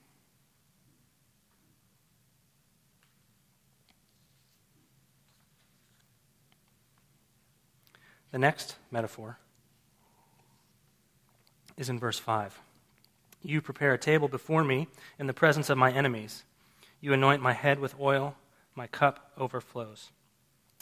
The 8.33 8.39
next 8.39 8.77
metaphor 8.89 9.37
is 11.77 11.87
in 11.87 11.99
verse 11.99 12.17
5. 12.17 12.59
You 13.43 13.61
prepare 13.61 13.93
a 13.93 13.99
table 13.99 14.27
before 14.27 14.63
me 14.63 14.87
in 15.19 15.27
the 15.27 15.33
presence 15.33 15.69
of 15.69 15.77
my 15.77 15.91
enemies. 15.91 16.43
You 16.99 17.13
anoint 17.13 17.43
my 17.43 17.53
head 17.53 17.77
with 17.77 17.93
oil, 17.99 18.35
my 18.73 18.87
cup 18.87 19.31
overflows. 19.37 20.09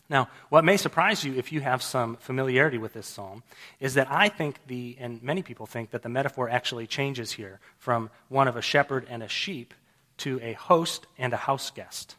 Now, 0.09 0.29
what 0.47 0.63
may 0.63 0.77
surprise 0.77 1.25
you 1.25 1.33
if 1.33 1.51
you 1.51 1.59
have 1.59 1.83
some 1.83 2.15
familiarity 2.15 2.77
with 2.77 2.93
this 2.93 3.07
psalm 3.07 3.43
is 3.81 3.95
that 3.95 4.09
I 4.09 4.29
think 4.29 4.55
the, 4.67 4.95
and 4.97 5.21
many 5.21 5.43
people 5.43 5.65
think 5.65 5.91
that 5.91 6.03
the 6.03 6.09
metaphor 6.09 6.49
actually 6.49 6.87
changes 6.87 7.33
here 7.33 7.59
from 7.77 8.09
one 8.29 8.47
of 8.47 8.55
a 8.55 8.61
shepherd 8.61 9.05
and 9.09 9.21
a 9.21 9.27
sheep 9.27 9.73
to 10.19 10.39
a 10.41 10.53
host 10.53 11.05
and 11.17 11.33
a 11.33 11.37
house 11.37 11.69
guest. 11.69 12.15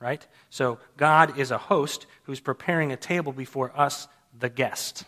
Right? 0.00 0.26
So 0.48 0.78
God 0.96 1.38
is 1.38 1.50
a 1.50 1.58
host 1.58 2.06
who's 2.22 2.40
preparing 2.40 2.92
a 2.92 2.96
table 2.96 3.32
before 3.32 3.78
us 3.78 4.08
the 4.42 4.50
guest. 4.50 5.04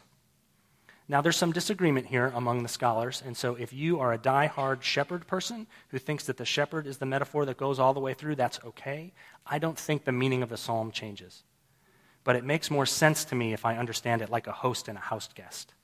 Now, 1.07 1.20
there's 1.20 1.37
some 1.37 1.53
disagreement 1.53 2.07
here 2.07 2.33
among 2.35 2.62
the 2.62 2.68
scholars, 2.68 3.23
and 3.27 3.37
so 3.37 3.57
if 3.57 3.75
you 3.75 4.01
are 4.01 4.14
a 4.14 4.18
die-hard 4.18 4.83
shepherd 4.83 5.27
person 5.27 5.66
who 5.88 5.99
thinks 5.99 6.25
that 6.25 6.38
the 6.38 6.47
shepherd 6.47 6.87
is 6.87 6.97
the 6.97 7.05
metaphor 7.05 7.44
that 7.44 7.59
goes 7.59 7.79
all 7.79 7.92
the 7.92 8.01
way 8.01 8.14
through, 8.14 8.37
that's 8.37 8.61
okay. 8.64 9.12
I 9.44 9.59
don't 9.59 9.79
think 9.79 10.05
the 10.05 10.12
meaning 10.12 10.42
of 10.42 10.49
the 10.49 10.57
psalm 10.57 10.92
changes. 10.92 11.42
But 12.23 12.37
it 12.37 12.44
makes 12.44 12.70
more 12.70 12.87
sense 12.87 13.27
to 13.27 13.35
me 13.35 13.53
if 13.53 13.66
I 13.66 13.77
understand 13.77 14.23
it 14.23 14.31
like 14.31 14.47
a 14.47 14.53
host 14.53 14.88
and 14.88 14.97
a 14.97 15.03
house 15.03 15.29
guest. 15.35 15.75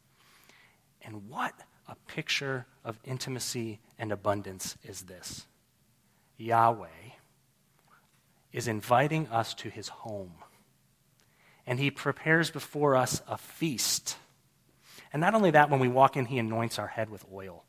And 1.03 1.29
what 1.29 1.53
a 1.87 1.97
picture 2.07 2.67
of 2.83 2.99
intimacy 3.05 3.81
and 3.99 4.13
abundance 4.13 4.79
is 4.85 5.03
this 5.03 5.45
Yahweh 6.39 6.89
is 8.53 8.69
inviting 8.69 9.27
us 9.27 9.53
to 9.55 9.69
his 9.69 9.89
home 9.89 10.33
and 11.67 11.79
he 11.79 11.91
prepares 11.91 12.51
before 12.51 12.97
us 12.97 13.23
a 13.29 13.37
feast. 13.37 14.17
And 15.13 15.21
not 15.21 15.35
only 15.35 15.51
that, 15.53 15.71
when 15.71 15.81
we 15.81 15.89
walk 15.89 16.17
in, 16.17 16.27
he 16.27 16.39
anoints 16.39 16.79
our 16.79 16.87
head 16.87 17.11
with 17.11 17.25
oil. 17.33 17.65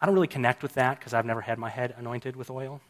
I 0.00 0.06
don't 0.06 0.14
really 0.14 0.26
connect 0.26 0.62
with 0.62 0.74
that 0.74 0.98
because 0.98 1.14
I've 1.14 1.26
never 1.26 1.40
had 1.40 1.58
my 1.58 1.70
head 1.70 1.94
anointed 1.96 2.36
with 2.36 2.50
oil. 2.50 2.80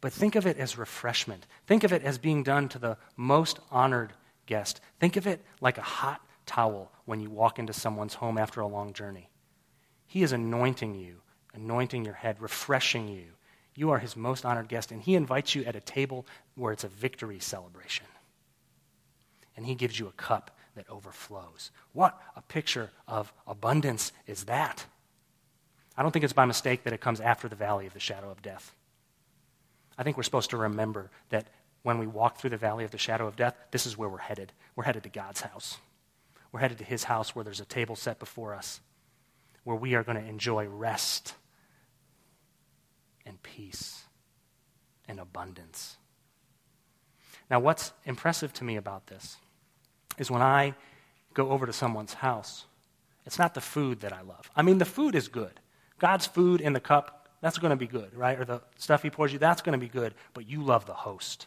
But 0.00 0.12
think 0.12 0.36
of 0.36 0.46
it 0.46 0.58
as 0.58 0.78
refreshment. 0.78 1.46
Think 1.66 1.84
of 1.84 1.92
it 1.92 2.02
as 2.02 2.18
being 2.18 2.42
done 2.42 2.68
to 2.70 2.78
the 2.78 2.96
most 3.16 3.58
honored 3.70 4.12
guest. 4.46 4.80
Think 5.00 5.16
of 5.16 5.26
it 5.26 5.44
like 5.60 5.78
a 5.78 5.82
hot 5.82 6.20
towel 6.46 6.92
when 7.04 7.20
you 7.20 7.30
walk 7.30 7.58
into 7.58 7.72
someone's 7.72 8.14
home 8.14 8.38
after 8.38 8.60
a 8.60 8.66
long 8.66 8.92
journey. 8.92 9.28
He 10.06 10.22
is 10.22 10.32
anointing 10.32 10.94
you, 10.94 11.16
anointing 11.52 12.04
your 12.04 12.14
head, 12.14 12.40
refreshing 12.40 13.08
you. 13.08 13.26
You 13.74 13.90
are 13.90 13.98
his 13.98 14.16
most 14.16 14.44
honored 14.44 14.68
guest, 14.68 14.90
and 14.90 15.02
he 15.02 15.14
invites 15.14 15.54
you 15.54 15.64
at 15.64 15.76
a 15.76 15.80
table 15.80 16.26
where 16.54 16.72
it's 16.72 16.84
a 16.84 16.88
victory 16.88 17.38
celebration 17.40 18.06
and 19.58 19.66
he 19.66 19.74
gives 19.74 19.98
you 19.98 20.06
a 20.06 20.12
cup 20.12 20.56
that 20.76 20.88
overflows. 20.88 21.72
What 21.92 22.16
a 22.36 22.40
picture 22.40 22.92
of 23.08 23.32
abundance 23.44 24.12
is 24.24 24.44
that? 24.44 24.86
I 25.96 26.02
don't 26.02 26.12
think 26.12 26.24
it's 26.24 26.32
by 26.32 26.44
mistake 26.44 26.84
that 26.84 26.92
it 26.92 27.00
comes 27.00 27.20
after 27.20 27.48
the 27.48 27.56
valley 27.56 27.84
of 27.88 27.92
the 27.92 27.98
shadow 27.98 28.30
of 28.30 28.40
death. 28.40 28.72
I 29.98 30.04
think 30.04 30.16
we're 30.16 30.22
supposed 30.22 30.50
to 30.50 30.56
remember 30.56 31.10
that 31.30 31.48
when 31.82 31.98
we 31.98 32.06
walk 32.06 32.38
through 32.38 32.50
the 32.50 32.56
valley 32.56 32.84
of 32.84 32.92
the 32.92 32.98
shadow 32.98 33.26
of 33.26 33.34
death, 33.34 33.56
this 33.72 33.84
is 33.84 33.98
where 33.98 34.08
we're 34.08 34.18
headed. 34.18 34.52
We're 34.76 34.84
headed 34.84 35.02
to 35.02 35.08
God's 35.08 35.40
house. 35.40 35.78
We're 36.52 36.60
headed 36.60 36.78
to 36.78 36.84
his 36.84 37.02
house 37.02 37.34
where 37.34 37.44
there's 37.44 37.58
a 37.58 37.64
table 37.64 37.96
set 37.96 38.20
before 38.20 38.54
us, 38.54 38.80
where 39.64 39.76
we 39.76 39.96
are 39.96 40.04
going 40.04 40.22
to 40.22 40.28
enjoy 40.28 40.66
rest 40.68 41.34
and 43.26 43.42
peace 43.42 44.04
and 45.08 45.18
abundance. 45.18 45.96
Now, 47.50 47.58
what's 47.58 47.92
impressive 48.04 48.52
to 48.52 48.64
me 48.64 48.76
about 48.76 49.08
this 49.08 49.36
is 50.18 50.30
when 50.30 50.42
I 50.42 50.74
go 51.34 51.50
over 51.50 51.66
to 51.66 51.72
someone's 51.72 52.14
house, 52.14 52.66
it's 53.24 53.38
not 53.38 53.54
the 53.54 53.60
food 53.60 54.00
that 54.00 54.12
I 54.12 54.22
love. 54.22 54.50
I 54.56 54.62
mean, 54.62 54.78
the 54.78 54.84
food 54.84 55.14
is 55.14 55.28
good. 55.28 55.60
God's 55.98 56.26
food 56.26 56.60
in 56.60 56.72
the 56.72 56.80
cup, 56.80 57.28
that's 57.40 57.58
going 57.58 57.70
to 57.70 57.76
be 57.76 57.86
good, 57.86 58.14
right? 58.14 58.38
Or 58.38 58.44
the 58.44 58.62
stuff 58.76 59.02
He 59.02 59.10
pours 59.10 59.32
you, 59.32 59.38
that's 59.38 59.62
going 59.62 59.78
to 59.78 59.84
be 59.84 59.88
good. 59.88 60.14
But 60.34 60.48
you 60.48 60.62
love 60.62 60.86
the 60.86 60.94
host. 60.94 61.46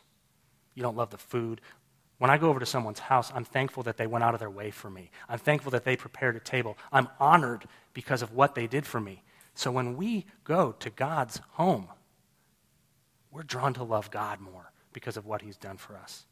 You 0.76 0.84
don't 0.84 0.96
love 0.96 1.10
the 1.10 1.18
food. 1.18 1.62
When 2.18 2.30
I 2.30 2.38
go 2.38 2.50
over 2.50 2.60
to 2.60 2.66
someone's 2.66 3.00
house, 3.00 3.32
I'm 3.34 3.44
thankful 3.44 3.84
that 3.84 3.98
they 3.98 4.08
went 4.08 4.24
out 4.24 4.34
of 4.34 4.40
their 4.40 4.50
way 4.50 4.70
for 4.70 4.90
me. 4.90 5.10
I'm 5.28 5.40
thankful 5.40 5.72
that 5.72 5.84
they 5.84 5.96
prepared 5.96 6.36
a 6.36 6.40
table. 6.40 6.78
I'm 6.92 7.10
honored 7.20 7.66
because 7.94 8.22
of 8.22 8.32
what 8.34 8.54
they 8.54 8.68
did 8.68 8.86
for 8.86 9.00
me. 9.00 9.24
So 9.56 9.72
when 9.72 9.98
we 9.98 10.26
go 10.44 10.74
to 10.74 10.90
God's 10.92 11.42
home, 11.54 11.88
we're 13.32 13.44
drawn 13.44 13.74
to 13.74 13.84
love 13.84 14.12
God 14.12 14.40
more 14.40 14.72
because 14.94 15.18
of 15.18 15.26
what 15.26 15.42
He's 15.42 15.58
done 15.58 15.78
for 15.78 15.98
us. 15.98 16.26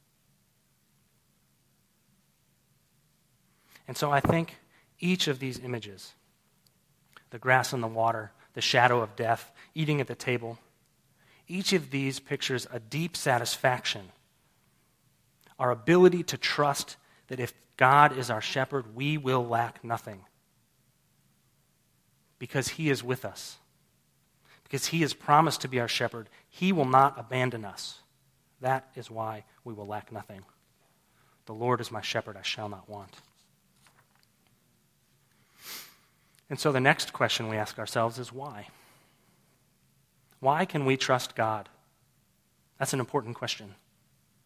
And 3.89 3.97
so 3.97 4.11
I 4.11 4.19
think 4.19 4.55
each 4.99 5.27
of 5.27 5.39
these 5.39 5.57
images 5.57 6.13
the 7.31 7.39
grass 7.39 7.73
and 7.73 7.81
the 7.81 7.87
water, 7.87 8.31
the 8.53 8.61
shadow 8.61 9.01
of 9.01 9.15
death, 9.15 9.51
eating 9.73 9.99
at 9.99 10.05
the 10.05 10.13
table 10.13 10.59
each 11.47 11.73
of 11.73 11.89
these 11.89 12.19
pictures 12.19 12.67
a 12.71 12.79
deep 12.79 13.17
satisfaction. 13.17 14.11
Our 15.57 15.71
ability 15.71 16.21
to 16.25 16.37
trust 16.37 16.97
that 17.29 17.39
if 17.39 17.51
God 17.77 18.15
is 18.15 18.29
our 18.29 18.41
shepherd, 18.41 18.95
we 18.95 19.17
will 19.17 19.45
lack 19.45 19.83
nothing. 19.83 20.21
Because 22.37 22.67
he 22.67 22.91
is 22.91 23.03
with 23.03 23.25
us. 23.25 23.57
Because 24.63 24.85
he 24.85 25.01
has 25.01 25.15
promised 25.15 25.61
to 25.61 25.67
be 25.67 25.79
our 25.79 25.87
shepherd, 25.87 26.29
he 26.47 26.71
will 26.71 26.85
not 26.85 27.17
abandon 27.17 27.65
us. 27.65 28.01
That 28.61 28.87
is 28.93 29.09
why 29.09 29.45
we 29.63 29.73
will 29.73 29.87
lack 29.87 30.11
nothing. 30.11 30.43
The 31.47 31.55
Lord 31.55 31.81
is 31.81 31.91
my 31.91 32.01
shepherd, 32.01 32.37
I 32.37 32.43
shall 32.43 32.69
not 32.69 32.87
want. 32.87 33.15
And 36.49 36.59
so 36.59 36.71
the 36.71 36.79
next 36.79 37.13
question 37.13 37.47
we 37.47 37.57
ask 37.57 37.77
ourselves 37.77 38.17
is 38.17 38.33
why? 38.33 38.67
Why 40.39 40.65
can 40.65 40.85
we 40.85 40.97
trust 40.97 41.35
God? 41.35 41.69
That's 42.79 42.93
an 42.93 42.99
important 42.99 43.35
question, 43.35 43.75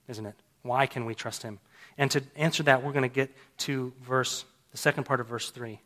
isn't 0.07 0.25
it? 0.25 0.35
Why 0.63 0.85
can 0.85 1.05
we 1.05 1.15
trust 1.15 1.43
Him? 1.43 1.59
And 1.97 2.09
to 2.11 2.23
answer 2.35 2.63
that, 2.63 2.83
we're 2.83 2.91
going 2.91 3.03
to 3.03 3.13
get 3.13 3.31
to 3.59 3.93
verse, 4.01 4.43
the 4.71 4.77
second 4.77 5.03
part 5.05 5.19
of 5.19 5.27
verse 5.27 5.51
3. 5.51 5.79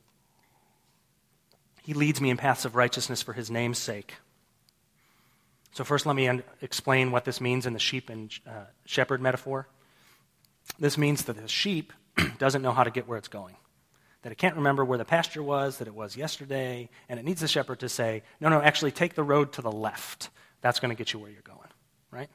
He 1.84 1.94
leads 1.94 2.20
me 2.22 2.30
in 2.30 2.38
paths 2.38 2.66
of 2.66 2.76
righteousness 2.76 3.22
for 3.22 3.34
His 3.34 3.52
name's 3.52 3.78
sake. 3.78 4.16
So, 5.74 5.84
first, 5.84 6.06
let 6.06 6.16
me 6.16 6.28
un- 6.28 6.44
explain 6.62 7.12
what 7.12 7.26
this 7.26 7.40
means 7.42 7.66
in 7.66 7.74
the 7.74 7.80
sheep 7.80 8.10
and 8.10 8.34
uh, 8.48 8.66
shepherd 8.86 9.22
metaphor. 9.22 9.68
This 10.80 10.98
means 10.98 11.26
that 11.26 11.36
the 11.36 11.48
sheep 11.48 11.94
doesn't 12.40 12.62
know 12.62 12.72
how 12.72 12.84
to 12.84 12.92
get 12.92 13.08
where 13.08 13.18
it's 13.18 13.28
going 13.28 13.56
that 14.28 14.34
it 14.34 14.38
can't 14.38 14.58
remember 14.58 14.84
where 14.84 14.98
the 14.98 15.06
pasture 15.06 15.42
was, 15.42 15.78
that 15.78 15.88
it 15.88 15.96
was 15.96 16.18
yesterday, 16.18 16.90
and 17.08 17.18
it 17.18 17.24
needs 17.24 17.40
the 17.40 17.48
shepherd 17.48 17.80
to 17.80 17.88
say, 17.88 18.24
no, 18.42 18.50
no, 18.50 18.62
actually 18.62 18.92
take 18.92 19.14
the 19.14 19.24
road 19.24 19.54
to 19.54 19.62
the 19.62 19.72
left. 19.72 20.32
That's 20.60 20.82
going 20.82 20.90
to 20.90 20.98
get 20.98 21.14
you 21.14 21.20
where 21.20 21.32
you're 21.32 21.42
going, 21.44 21.70
right? 22.12 22.30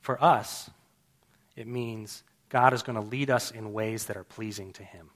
For 0.00 0.20
us, 0.20 0.68
it 1.54 1.68
means 1.68 2.24
God 2.48 2.72
is 2.72 2.82
going 2.82 3.00
to 3.00 3.06
lead 3.08 3.30
us 3.30 3.52
in 3.52 3.72
ways 3.72 4.06
that 4.06 4.16
are 4.16 4.24
pleasing 4.24 4.72
to 4.72 4.82
Him. 4.82 5.10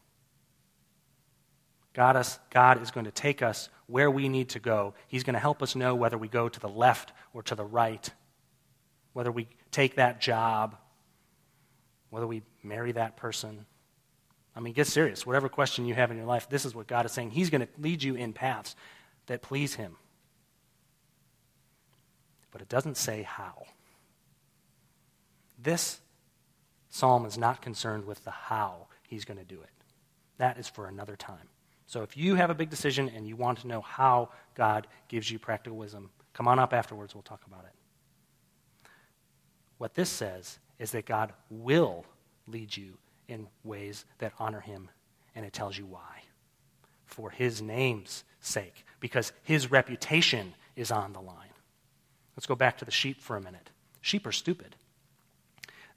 God, 1.92 2.14
us, 2.14 2.38
God 2.50 2.80
is 2.80 2.92
going 2.92 3.06
to 3.06 3.10
take 3.10 3.42
us 3.42 3.70
where 3.88 4.12
we 4.12 4.28
need 4.28 4.50
to 4.50 4.60
go. 4.60 4.94
He's 5.08 5.24
going 5.24 5.34
to 5.34 5.40
help 5.40 5.60
us 5.60 5.74
know 5.74 5.96
whether 5.96 6.16
we 6.16 6.28
go 6.28 6.48
to 6.48 6.60
the 6.60 6.68
left 6.68 7.12
or 7.32 7.42
to 7.42 7.56
the 7.56 7.64
right, 7.64 8.08
whether 9.12 9.32
we 9.32 9.48
take 9.72 9.96
that 9.96 10.20
job, 10.20 10.76
whether 12.10 12.28
we 12.28 12.42
marry 12.62 12.92
that 12.92 13.16
person, 13.16 13.66
I 14.56 14.60
mean, 14.60 14.72
get 14.72 14.86
serious. 14.86 15.26
Whatever 15.26 15.48
question 15.48 15.84
you 15.84 15.94
have 15.94 16.10
in 16.10 16.16
your 16.16 16.26
life, 16.26 16.48
this 16.48 16.64
is 16.64 16.74
what 16.74 16.86
God 16.86 17.06
is 17.06 17.12
saying. 17.12 17.30
He's 17.30 17.50
going 17.50 17.62
to 17.62 17.68
lead 17.78 18.02
you 18.02 18.14
in 18.14 18.32
paths 18.32 18.76
that 19.26 19.42
please 19.42 19.74
Him. 19.74 19.96
But 22.52 22.62
it 22.62 22.68
doesn't 22.68 22.96
say 22.96 23.22
how. 23.22 23.64
This 25.60 26.00
psalm 26.88 27.26
is 27.26 27.36
not 27.36 27.62
concerned 27.62 28.04
with 28.04 28.22
the 28.24 28.30
how 28.30 28.86
He's 29.08 29.24
going 29.24 29.38
to 29.38 29.44
do 29.44 29.60
it. 29.60 29.70
That 30.38 30.58
is 30.58 30.68
for 30.68 30.86
another 30.86 31.16
time. 31.16 31.48
So 31.86 32.02
if 32.02 32.16
you 32.16 32.36
have 32.36 32.50
a 32.50 32.54
big 32.54 32.70
decision 32.70 33.10
and 33.14 33.26
you 33.26 33.36
want 33.36 33.60
to 33.60 33.66
know 33.66 33.80
how 33.80 34.30
God 34.54 34.86
gives 35.08 35.30
you 35.30 35.38
practical 35.38 35.76
wisdom, 35.76 36.10
come 36.32 36.48
on 36.48 36.58
up 36.58 36.72
afterwards. 36.72 37.14
We'll 37.14 37.22
talk 37.22 37.42
about 37.46 37.64
it. 37.64 38.88
What 39.78 39.94
this 39.94 40.08
says 40.08 40.58
is 40.78 40.92
that 40.92 41.06
God 41.06 41.32
will 41.50 42.04
lead 42.46 42.76
you 42.76 42.98
in 43.28 43.48
ways 43.62 44.04
that 44.18 44.32
honor 44.38 44.60
him, 44.60 44.88
and 45.34 45.44
it 45.44 45.52
tells 45.52 45.76
you 45.76 45.86
why. 45.86 46.22
For 47.06 47.30
his 47.30 47.62
name's 47.62 48.24
sake, 48.40 48.84
because 49.00 49.32
his 49.42 49.70
reputation 49.70 50.54
is 50.76 50.90
on 50.90 51.12
the 51.12 51.20
line. 51.20 51.36
Let's 52.36 52.46
go 52.46 52.54
back 52.54 52.78
to 52.78 52.84
the 52.84 52.90
sheep 52.90 53.20
for 53.20 53.36
a 53.36 53.40
minute. 53.40 53.70
Sheep 54.00 54.26
are 54.26 54.32
stupid. 54.32 54.76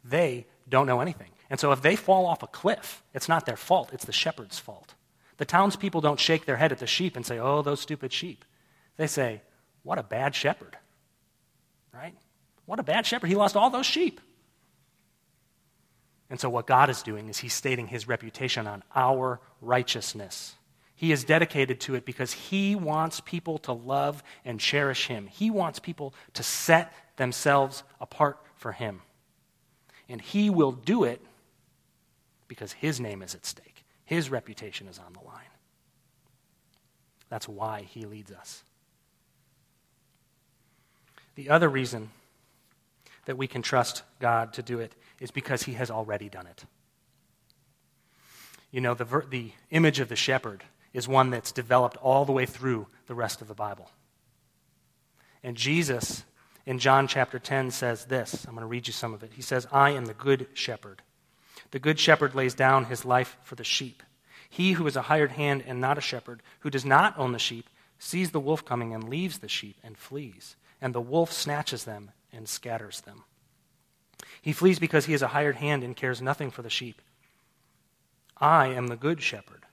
They 0.03 0.45
don't 0.69 0.87
know 0.87 1.01
anything. 1.01 1.31
And 1.49 1.59
so 1.59 1.71
if 1.71 1.81
they 1.81 1.95
fall 1.95 2.25
off 2.25 2.43
a 2.43 2.47
cliff, 2.47 3.03
it's 3.13 3.29
not 3.29 3.45
their 3.45 3.57
fault, 3.57 3.91
it's 3.93 4.05
the 4.05 4.11
shepherd's 4.11 4.59
fault. 4.59 4.93
The 5.37 5.45
townspeople 5.45 6.01
don't 6.01 6.19
shake 6.19 6.45
their 6.45 6.57
head 6.57 6.71
at 6.71 6.79
the 6.79 6.87
sheep 6.87 7.15
and 7.15 7.25
say, 7.25 7.39
oh, 7.39 7.61
those 7.61 7.79
stupid 7.79 8.11
sheep. 8.11 8.43
They 8.97 9.07
say, 9.07 9.41
what 9.83 9.99
a 9.99 10.03
bad 10.03 10.35
shepherd. 10.35 10.77
Right? 11.93 12.15
What 12.65 12.79
a 12.79 12.83
bad 12.83 13.05
shepherd. 13.05 13.27
He 13.27 13.35
lost 13.35 13.55
all 13.55 13.69
those 13.69 13.85
sheep. 13.85 14.19
And 16.29 16.39
so, 16.39 16.49
what 16.49 16.67
God 16.67 16.89
is 16.89 17.01
doing 17.01 17.29
is 17.29 17.39
He's 17.39 17.53
stating 17.53 17.87
His 17.87 18.07
reputation 18.07 18.67
on 18.67 18.83
our 18.95 19.39
righteousness. 19.61 20.55
He 20.95 21.11
is 21.11 21.23
dedicated 21.23 21.79
to 21.81 21.95
it 21.95 22.05
because 22.05 22.33
He 22.33 22.75
wants 22.75 23.21
people 23.21 23.59
to 23.59 23.71
love 23.71 24.23
and 24.43 24.59
cherish 24.59 25.07
Him. 25.07 25.27
He 25.27 25.49
wants 25.49 25.79
people 25.79 26.13
to 26.33 26.43
set 26.43 26.91
themselves 27.15 27.83
apart 28.01 28.39
for 28.55 28.73
Him. 28.73 29.01
And 30.09 30.21
He 30.21 30.49
will 30.49 30.71
do 30.71 31.03
it 31.03 31.21
because 32.47 32.73
His 32.73 32.99
name 32.99 33.21
is 33.21 33.35
at 33.35 33.45
stake, 33.45 33.85
His 34.03 34.29
reputation 34.29 34.87
is 34.87 34.99
on 34.99 35.13
the 35.13 35.25
line. 35.25 35.43
That's 37.29 37.47
why 37.47 37.83
He 37.83 38.05
leads 38.05 38.31
us. 38.31 38.63
The 41.35 41.49
other 41.51 41.69
reason 41.69 42.09
that 43.27 43.37
we 43.37 43.47
can 43.47 43.61
trust 43.61 44.03
God 44.19 44.53
to 44.53 44.63
do 44.63 44.79
it 44.79 44.95
is 45.19 45.31
because 45.31 45.63
he 45.63 45.73
has 45.73 45.91
already 45.91 46.29
done 46.29 46.47
it. 46.47 46.63
You 48.71 48.81
know, 48.81 48.93
the, 48.93 49.03
ver- 49.03 49.25
the 49.29 49.51
image 49.69 49.99
of 49.99 50.07
the 50.09 50.15
shepherd 50.15 50.63
is 50.93 51.07
one 51.07 51.29
that's 51.29 51.51
developed 51.51 51.97
all 51.97 52.23
the 52.23 52.31
way 52.31 52.45
through 52.45 52.87
the 53.05 53.13
rest 53.13 53.41
of 53.41 53.49
the 53.49 53.53
Bible. 53.53 53.91
And 55.43 55.57
Jesus, 55.57 56.23
in 56.65 56.79
John 56.79 57.07
chapter 57.07 57.37
10, 57.37 57.71
says 57.71 58.05
this. 58.05 58.45
I'm 58.45 58.53
going 58.53 58.61
to 58.61 58.67
read 58.67 58.87
you 58.87 58.93
some 58.93 59.13
of 59.13 59.23
it. 59.23 59.31
He 59.35 59.41
says, 59.41 59.67
I 59.73 59.91
am 59.91 60.05
the 60.05 60.13
good 60.13 60.47
shepherd. 60.53 61.01
The 61.71 61.79
good 61.79 61.99
shepherd 61.99 62.33
lays 62.33 62.53
down 62.53 62.85
his 62.85 63.03
life 63.03 63.37
for 63.43 63.55
the 63.55 63.63
sheep. 63.63 64.03
He 64.49 64.71
who 64.71 64.87
is 64.87 64.95
a 64.95 65.03
hired 65.03 65.31
hand 65.31 65.65
and 65.67 65.81
not 65.81 65.97
a 65.97 66.01
shepherd, 66.01 66.41
who 66.61 66.69
does 66.69 66.85
not 66.85 67.17
own 67.19 67.33
the 67.33 67.39
sheep, 67.39 67.69
sees 67.99 68.31
the 68.31 68.39
wolf 68.39 68.63
coming 68.63 68.93
and 68.93 69.09
leaves 69.09 69.39
the 69.39 69.49
sheep 69.49 69.75
and 69.83 69.97
flees. 69.97 70.55
And 70.79 70.95
the 70.95 71.01
wolf 71.01 71.33
snatches 71.33 71.83
them 71.83 72.11
and 72.37 72.47
scatters 72.47 73.01
them. 73.01 73.23
He 74.41 74.53
flees 74.53 74.79
because 74.79 75.05
he 75.05 75.13
is 75.13 75.21
a 75.21 75.29
hired 75.29 75.57
hand 75.57 75.83
and 75.83 75.95
cares 75.95 76.21
nothing 76.21 76.51
for 76.51 76.61
the 76.61 76.69
sheep. 76.69 77.01
I 78.37 78.67
am 78.67 78.87
the 78.87 78.95
good 78.95 79.21
shepherd. 79.21 79.65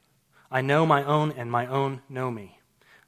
I 0.50 0.62
know 0.62 0.86
my 0.86 1.04
own, 1.04 1.32
and 1.32 1.50
my 1.50 1.66
own 1.66 2.02
know 2.08 2.30
me. 2.30 2.58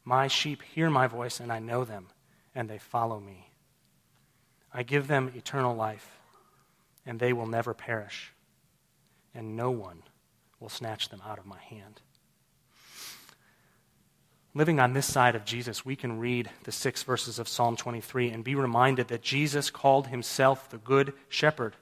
My 0.04 0.28
sheep 0.28 0.62
hear 0.62 0.90
my 0.90 1.06
voice, 1.06 1.40
and 1.40 1.52
I 1.52 1.58
know 1.58 1.84
them, 1.84 2.08
and 2.54 2.68
they 2.68 2.78
follow 2.78 3.18
me. 3.18 3.50
I 4.72 4.82
give 4.82 5.08
them 5.08 5.32
eternal 5.34 5.74
life, 5.74 6.18
and 7.04 7.18
they 7.18 7.32
will 7.32 7.46
never 7.46 7.72
perish, 7.72 8.32
and 9.34 9.56
no 9.56 9.70
one 9.70 10.02
will 10.60 10.68
snatch 10.68 11.08
them 11.08 11.22
out 11.26 11.38
of 11.38 11.46
my 11.46 11.58
hand 11.58 12.02
living 14.56 14.80
on 14.80 14.94
this 14.94 15.04
side 15.06 15.34
of 15.34 15.44
Jesus, 15.44 15.84
we 15.84 15.94
can 15.94 16.18
read 16.18 16.48
the 16.64 16.72
six 16.72 17.02
verses 17.02 17.38
of 17.38 17.46
Psalm 17.46 17.76
23 17.76 18.30
and 18.30 18.42
be 18.42 18.54
reminded 18.54 19.08
that 19.08 19.20
Jesus 19.20 19.68
called 19.68 20.06
himself 20.06 20.70
the 20.70 20.78
Good 20.78 21.12
Shepherd. 21.28 21.76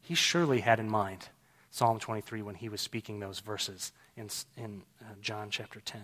He 0.00 0.14
surely 0.14 0.60
had 0.60 0.80
in 0.80 0.88
mind 0.88 1.28
Psalm 1.70 1.98
23 1.98 2.40
when 2.40 2.54
he 2.54 2.70
was 2.70 2.80
speaking 2.80 3.20
those 3.20 3.40
verses 3.40 3.92
in, 4.16 4.30
in 4.56 4.82
uh, 5.02 5.12
John 5.20 5.50
chapter 5.50 5.78
10. 5.78 6.00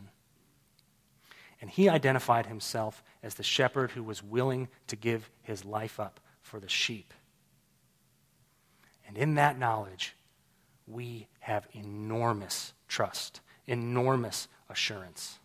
And 1.62 1.70
he 1.70 1.88
identified 1.88 2.44
himself 2.44 3.02
as 3.22 3.36
the 3.36 3.42
shepherd 3.42 3.92
who 3.92 4.02
was 4.02 4.22
willing 4.22 4.68
to 4.88 4.96
give 4.96 5.30
his 5.40 5.64
life 5.64 5.98
up 5.98 6.20
for 6.42 6.60
the 6.60 6.68
sheep. 6.68 7.14
And 9.08 9.16
in 9.16 9.36
that 9.36 9.58
knowledge, 9.58 10.14
we 10.86 11.28
have 11.40 11.66
enormous 11.72 12.74
trust, 12.86 13.40
enormous 13.66 14.48
assurance 14.68 15.38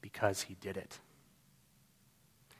because 0.00 0.42
he 0.42 0.54
did 0.54 0.76
it. 0.76 0.98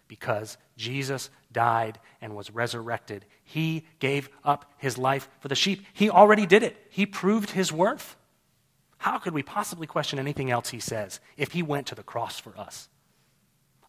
Because 0.08 0.58
Jesus 0.76 1.30
died 1.52 1.98
and 2.20 2.34
was 2.34 2.50
resurrected, 2.50 3.24
he 3.44 3.86
gave 4.00 4.28
up 4.44 4.72
his 4.78 4.98
life 4.98 5.28
for 5.38 5.48
the 5.48 5.54
sheep. 5.54 5.84
He 5.92 6.10
already 6.10 6.46
did 6.46 6.62
it, 6.62 6.76
he 6.90 7.06
proved 7.06 7.50
his 7.50 7.72
worth. 7.72 8.16
How 8.98 9.18
could 9.18 9.32
we 9.32 9.42
possibly 9.42 9.86
question 9.86 10.18
anything 10.18 10.50
else 10.50 10.68
he 10.70 10.80
says 10.80 11.20
if 11.36 11.52
he 11.52 11.62
went 11.62 11.86
to 11.86 11.94
the 11.94 12.02
cross 12.02 12.38
for 12.38 12.58
us? 12.58 12.88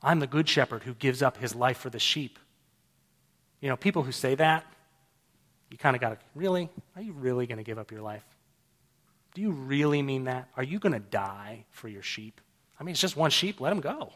I'm 0.02 0.20
the 0.20 0.28
good 0.28 0.48
shepherd 0.48 0.84
who 0.84 0.94
gives 0.94 1.22
up 1.22 1.38
his 1.38 1.54
life 1.54 1.78
for 1.78 1.90
the 1.90 2.00
sheep. 2.00 2.40
You 3.60 3.70
know, 3.70 3.76
people 3.76 4.04
who 4.04 4.12
say 4.12 4.36
that, 4.36 4.66
you 5.70 5.78
kind 5.78 5.96
of 5.96 6.02
got 6.02 6.10
to, 6.10 6.18
really? 6.36 6.70
Are 6.96 7.02
you 7.02 7.14
really 7.14 7.46
going 7.48 7.58
to 7.58 7.64
give 7.64 7.78
up 7.78 7.92
your 7.92 8.02
life? 8.02 8.26
Do 9.34 9.42
you 9.42 9.52
really 9.52 10.02
mean 10.02 10.26
that? 10.26 10.50
Are 10.58 10.64
you 10.64 10.80
going 10.80 10.94
to 10.94 11.00
die 11.00 11.66
for 11.72 11.88
your 11.88 12.02
sheep? 12.02 12.42
I 12.82 12.84
mean, 12.84 12.94
it's 12.94 13.02
just 13.02 13.16
one 13.16 13.30
sheep. 13.30 13.62
Let 13.62 13.72
him 13.72 13.80
go. 13.80 14.12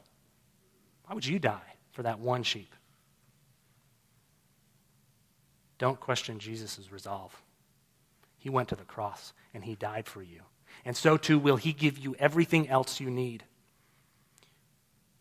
Why 1.06 1.14
would 1.14 1.24
you 1.24 1.38
die 1.38 1.76
for 1.92 2.02
that 2.02 2.18
one 2.20 2.42
sheep? 2.42 2.74
Don't 5.78 6.00
question 6.00 6.40
Jesus' 6.40 6.92
resolve. 6.92 7.40
He 8.40 8.50
went 8.50 8.70
to 8.70 8.76
the 8.76 8.84
cross 8.84 9.34
and 9.54 9.64
he 9.64 9.76
died 9.76 10.08
for 10.08 10.24
you. 10.24 10.42
And 10.84 10.98
so 10.98 11.16
too 11.16 11.38
will 11.38 11.58
he 11.58 11.74
give 11.74 12.00
you 12.00 12.16
everything 12.18 12.68
else 12.68 13.00
you 13.00 13.12
need. 13.12 13.44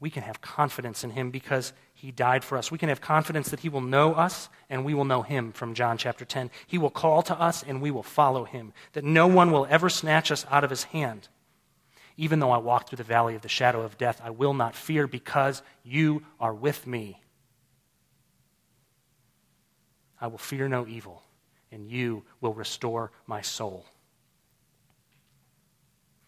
We 0.00 0.09
can 0.09 0.22
have 0.22 0.40
confidence 0.40 1.04
in 1.04 1.11
him 1.11 1.30
because 1.30 1.74
he 1.92 2.11
died 2.12 2.44
for 2.44 2.57
us. 2.57 2.70
We 2.70 2.78
can 2.78 2.88
have 2.88 3.02
confidence 3.02 3.50
that 3.50 3.61
he 3.61 3.68
will 3.68 3.83
know 3.83 4.14
us 4.14 4.48
and 4.70 4.87
we 4.87 4.94
will 4.94 5.04
know 5.04 5.20
him 5.20 5.52
from 5.52 5.74
John 5.74 5.98
chapter 5.98 6.24
10. 6.24 6.50
He 6.66 6.78
will 6.78 6.88
call 6.88 7.20
to 7.24 7.38
us 7.38 7.62
and 7.62 7.83
we 7.83 7.90
will 7.90 8.02
follow 8.02 8.44
him. 8.44 8.72
That 8.94 9.04
no 9.04 9.26
one 9.26 9.52
will 9.52 9.66
ever 9.68 9.90
snatch 9.90 10.33
us 10.33 10.46
out 10.50 10.64
of 10.64 10.70
his 10.70 10.85
hand. 10.85 11.28
Even 12.16 12.38
though 12.38 12.50
I 12.50 12.59
walk 12.59 12.88
through 12.88 12.96
the 12.96 13.03
valley 13.03 13.35
of 13.35 13.42
the 13.42 13.48
shadow 13.48 13.83
of 13.83 13.98
death, 13.98 14.20
I 14.24 14.31
will 14.31 14.55
not 14.55 14.77
fear 14.77 15.07
because 15.07 15.62
you 15.83 16.22
are 16.38 16.55
with 16.55 16.87
me. 16.87 17.20
I 20.20 20.29
will 20.29 20.38
fear 20.38 20.68
no 20.68 20.87
evil, 20.87 21.22
and 21.72 21.90
you 21.90 22.24
will 22.40 22.55
restore 22.55 23.11
my 23.27 23.40
soul. 23.40 23.85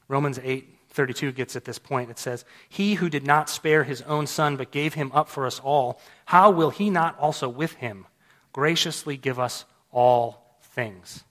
Romans 0.08 0.38
8 0.42 0.72
32 0.96 1.32
gets 1.32 1.54
at 1.56 1.66
this 1.66 1.78
point. 1.78 2.10
It 2.10 2.18
says, 2.18 2.44
He 2.70 2.94
who 2.94 3.10
did 3.10 3.26
not 3.26 3.50
spare 3.50 3.84
his 3.84 4.00
own 4.02 4.26
son, 4.26 4.56
but 4.56 4.70
gave 4.70 4.94
him 4.94 5.12
up 5.12 5.28
for 5.28 5.46
us 5.46 5.60
all, 5.60 6.00
how 6.24 6.50
will 6.50 6.70
he 6.70 6.88
not 6.88 7.18
also 7.18 7.48
with 7.50 7.74
him 7.74 8.06
graciously 8.52 9.18
give 9.18 9.38
us 9.38 9.66
all 9.92 10.58
things? 10.62 11.22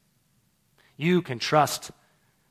You 0.98 1.24
can 1.24 1.39
trust 1.39 1.89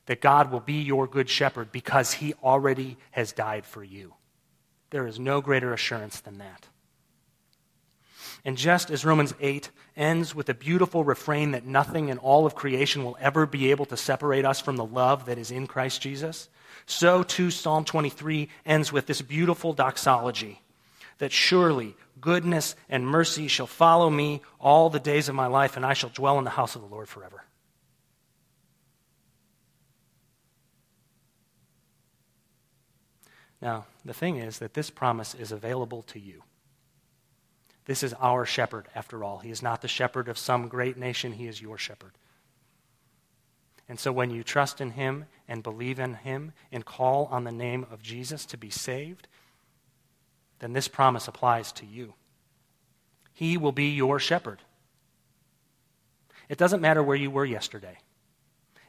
that 0.05 0.21
God 0.21 0.51
will 0.51 0.59
be 0.59 0.81
your 0.81 1.07
good 1.07 1.29
shepherd 1.29 1.71
because 1.71 2.13
he 2.13 2.33
already 2.43 2.97
has 3.11 3.31
died 3.31 3.65
for 3.65 3.83
you. 3.83 4.13
There 4.91 5.07
is 5.07 5.19
no 5.19 5.41
greater 5.41 5.73
assurance 5.73 6.19
than 6.19 6.37
that. 6.37 6.67
And 8.43 8.57
just 8.57 8.91
as 8.91 9.03
Romans 9.03 9.33
8 9.39 9.71
ends 9.97 10.35
with 10.35 10.49
a 10.49 10.53
beautiful 10.53 11.03
refrain 11.03 11.51
that 11.51 11.65
nothing 11.65 12.09
in 12.09 12.19
all 12.19 12.45
of 12.45 12.53
creation 12.53 13.03
will 13.03 13.17
ever 13.19 13.47
be 13.47 13.71
able 13.71 13.85
to 13.87 13.97
separate 13.97 14.45
us 14.45 14.61
from 14.61 14.75
the 14.75 14.85
love 14.85 15.25
that 15.25 15.39
is 15.39 15.49
in 15.49 15.65
Christ 15.65 16.01
Jesus, 16.01 16.47
so 16.85 17.23
too 17.23 17.49
Psalm 17.49 17.85
23 17.85 18.47
ends 18.65 18.91
with 18.91 19.07
this 19.07 19.21
beautiful 19.23 19.73
doxology 19.73 20.61
that 21.17 21.31
surely 21.31 21.95
goodness 22.21 22.75
and 22.87 23.07
mercy 23.07 23.47
shall 23.47 23.67
follow 23.67 24.09
me 24.09 24.41
all 24.59 24.89
the 24.89 24.99
days 24.99 25.27
of 25.27 25.33
my 25.33 25.47
life, 25.47 25.75
and 25.75 25.85
I 25.85 25.93
shall 25.93 26.09
dwell 26.09 26.37
in 26.37 26.43
the 26.43 26.51
house 26.51 26.75
of 26.75 26.81
the 26.81 26.87
Lord 26.87 27.07
forever. 27.07 27.44
Now, 33.65 33.87
the 34.05 34.13
thing 34.13 34.37
is 34.37 34.59
that 34.59 34.75
this 34.75 34.91
promise 34.91 35.33
is 35.33 35.51
available 35.51 36.03
to 36.03 36.19
you. 36.19 36.43
This 37.85 38.03
is 38.03 38.13
our 38.21 38.45
shepherd, 38.45 38.87
after 38.93 39.23
all. 39.23 39.39
He 39.39 39.49
is 39.49 39.63
not 39.63 39.81
the 39.81 39.87
shepherd 39.87 40.27
of 40.29 40.37
some 40.37 40.67
great 40.67 40.97
nation, 40.97 41.33
he 41.33 41.47
is 41.47 41.59
your 41.59 41.79
shepherd. 41.79 42.11
And 43.89 43.99
so 43.99 44.11
when 44.11 44.29
you 44.29 44.43
trust 44.43 44.81
in 44.81 44.91
him 44.91 45.25
and 45.47 45.63
believe 45.63 45.99
in 45.99 46.13
him 46.13 46.51
and 46.71 46.85
call 46.85 47.25
on 47.31 47.43
the 47.43 47.51
name 47.51 47.87
of 47.89 48.03
Jesus 48.03 48.45
to 48.47 48.57
be 48.57 48.69
saved, 48.69 49.27
then 50.59 50.73
this 50.73 50.87
promise 50.87 51.27
applies 51.27 51.71
to 51.71 51.87
you. 51.87 52.13
He 53.33 53.57
will 53.57 53.71
be 53.71 53.89
your 53.89 54.19
shepherd. 54.19 54.61
It 56.49 56.59
doesn't 56.59 56.81
matter 56.81 57.01
where 57.01 57.17
you 57.17 57.31
were 57.31 57.45
yesterday. 57.45 57.97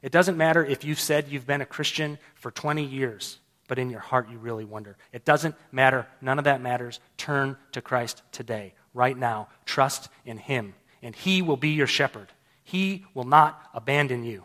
It 0.03 0.13
doesn't 0.13 0.37
matter 0.37 0.63
if 0.63 0.85
you've 0.85 1.01
said 1.01 1.29
you've 1.29 1.47
been 1.47 1.63
a 1.63 1.67
Christian 1.67 2.19
for 2.35 2.51
20 2.51 2.85
years, 2.85 3.39
but 3.69 3.79
in 3.79 3.91
your 3.91 4.01
heart 4.01 4.31
you 4.31 4.39
really 4.39 4.65
wonder. 4.65 4.97
It 5.13 5.25
doesn't 5.25 5.55
matter. 5.73 6.07
None 6.21 6.39
of 6.39 6.45
that 6.45 6.61
matters. 6.61 7.01
Turn 7.17 7.57
to 7.73 7.81
Christ 7.81 8.23
today, 8.33 8.75
right 8.95 9.17
now. 9.17 9.49
Trust 9.65 10.09
in 10.25 10.39
Him, 10.39 10.75
and 11.03 11.15
He 11.15 11.43
will 11.43 11.57
be 11.57 11.71
your 11.71 11.87
shepherd. 11.87 12.29
He 12.65 13.05
will 13.15 13.25
not 13.25 13.61
abandon 13.75 14.25
you. 14.25 14.45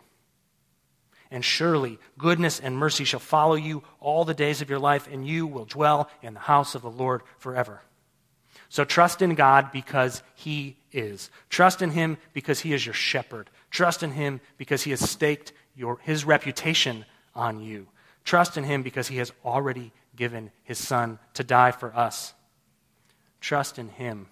And 1.31 1.45
surely 1.45 1.97
goodness 2.17 2.59
and 2.59 2.77
mercy 2.77 3.05
shall 3.05 3.21
follow 3.21 3.55
you 3.55 3.83
all 3.99 4.25
the 4.25 4.33
days 4.33 4.61
of 4.61 4.69
your 4.69 4.79
life, 4.79 5.07
and 5.11 5.25
you 5.25 5.47
will 5.47 5.65
dwell 5.65 6.09
in 6.21 6.33
the 6.33 6.39
house 6.41 6.75
of 6.75 6.81
the 6.81 6.91
Lord 6.91 7.21
forever. 7.37 7.81
So 8.67 8.83
trust 8.83 9.21
in 9.21 9.35
God 9.35 9.71
because 9.71 10.23
He 10.35 10.77
is. 10.91 11.29
Trust 11.49 11.81
in 11.81 11.91
Him 11.91 12.17
because 12.33 12.59
He 12.59 12.73
is 12.73 12.85
your 12.85 12.93
shepherd. 12.93 13.49
Trust 13.69 14.03
in 14.03 14.11
Him 14.11 14.41
because 14.57 14.83
He 14.83 14.91
has 14.91 15.09
staked 15.09 15.53
your, 15.75 15.99
His 16.03 16.25
reputation 16.25 17.05
on 17.33 17.61
you. 17.61 17.87
Trust 18.23 18.57
in 18.57 18.63
Him 18.63 18.83
because 18.83 19.07
He 19.07 19.17
has 19.17 19.31
already 19.43 19.91
given 20.15 20.51
His 20.63 20.77
Son 20.77 21.19
to 21.33 21.43
die 21.43 21.71
for 21.71 21.95
us. 21.95 22.33
Trust 23.39 23.79
in 23.79 23.89
Him, 23.89 24.27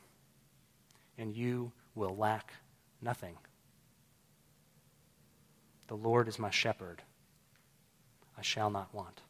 and 1.18 1.36
you 1.36 1.72
will 1.96 2.16
lack 2.16 2.54
nothing. 3.02 3.38
The 5.88 5.96
Lord 5.96 6.28
is 6.28 6.38
my 6.38 6.52
shepherd. 6.52 7.02
I 8.38 8.42
shall 8.42 8.70
not 8.70 8.94
want. 8.94 9.22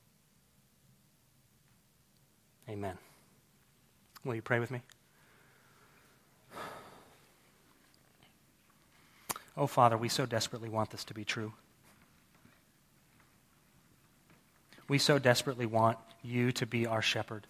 Amen. 2.67 2.97
Will 4.23 4.35
you 4.35 4.41
pray 4.41 4.59
with 4.59 4.69
me? 4.69 4.81
Oh, 9.57 9.67
Father, 9.67 9.97
we 9.97 10.09
so 10.09 10.25
desperately 10.25 10.69
want 10.69 10.89
this 10.91 11.03
to 11.05 11.13
be 11.13 11.25
true. 11.25 11.53
We 14.89 14.97
so 14.97 15.19
desperately 15.19 15.67
want 15.67 15.97
you 16.23 16.51
to 16.53 16.65
be 16.65 16.87
our 16.87 17.01
shepherd, 17.01 17.47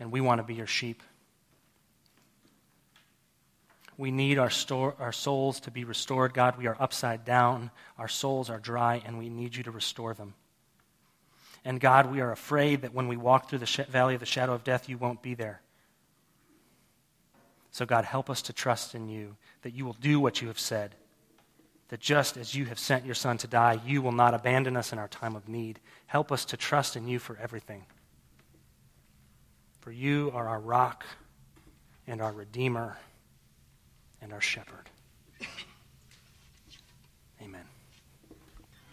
and 0.00 0.10
we 0.10 0.20
want 0.20 0.38
to 0.38 0.44
be 0.44 0.54
your 0.54 0.66
sheep. 0.66 1.02
We 3.96 4.10
need 4.10 4.38
our, 4.38 4.50
store, 4.50 4.94
our 4.98 5.12
souls 5.12 5.60
to 5.60 5.70
be 5.70 5.84
restored. 5.84 6.32
God, 6.34 6.56
we 6.56 6.66
are 6.66 6.76
upside 6.80 7.24
down. 7.24 7.70
Our 7.98 8.08
souls 8.08 8.48
are 8.48 8.58
dry, 8.58 9.02
and 9.04 9.18
we 9.18 9.28
need 9.28 9.54
you 9.54 9.62
to 9.64 9.70
restore 9.70 10.14
them. 10.14 10.34
And 11.64 11.80
God, 11.80 12.10
we 12.10 12.20
are 12.20 12.32
afraid 12.32 12.82
that 12.82 12.94
when 12.94 13.08
we 13.08 13.16
walk 13.16 13.48
through 13.48 13.60
the 13.60 13.66
sh- 13.66 13.80
valley 13.88 14.14
of 14.14 14.20
the 14.20 14.26
shadow 14.26 14.52
of 14.52 14.64
death, 14.64 14.88
you 14.88 14.98
won't 14.98 15.22
be 15.22 15.34
there. 15.34 15.60
So, 17.70 17.86
God, 17.86 18.04
help 18.04 18.30
us 18.30 18.42
to 18.42 18.52
trust 18.52 18.94
in 18.94 19.08
you, 19.08 19.36
that 19.62 19.74
you 19.74 19.84
will 19.84 19.96
do 20.00 20.20
what 20.20 20.40
you 20.40 20.48
have 20.48 20.60
said. 20.60 20.94
That 21.88 22.00
just 22.00 22.36
as 22.36 22.54
you 22.54 22.64
have 22.66 22.78
sent 22.78 23.04
your 23.04 23.14
Son 23.14 23.36
to 23.38 23.46
die, 23.46 23.80
you 23.86 24.02
will 24.02 24.12
not 24.12 24.34
abandon 24.34 24.76
us 24.76 24.92
in 24.92 24.98
our 24.98 25.08
time 25.08 25.36
of 25.36 25.48
need. 25.48 25.80
Help 26.06 26.32
us 26.32 26.44
to 26.46 26.56
trust 26.56 26.96
in 26.96 27.06
you 27.06 27.18
for 27.18 27.38
everything. 27.40 27.84
For 29.80 29.92
you 29.92 30.30
are 30.34 30.48
our 30.48 30.60
rock 30.60 31.04
and 32.06 32.22
our 32.22 32.32
Redeemer 32.32 32.96
and 34.22 34.32
our 34.32 34.40
shepherd. 34.40 34.88
Amen. 37.42 37.73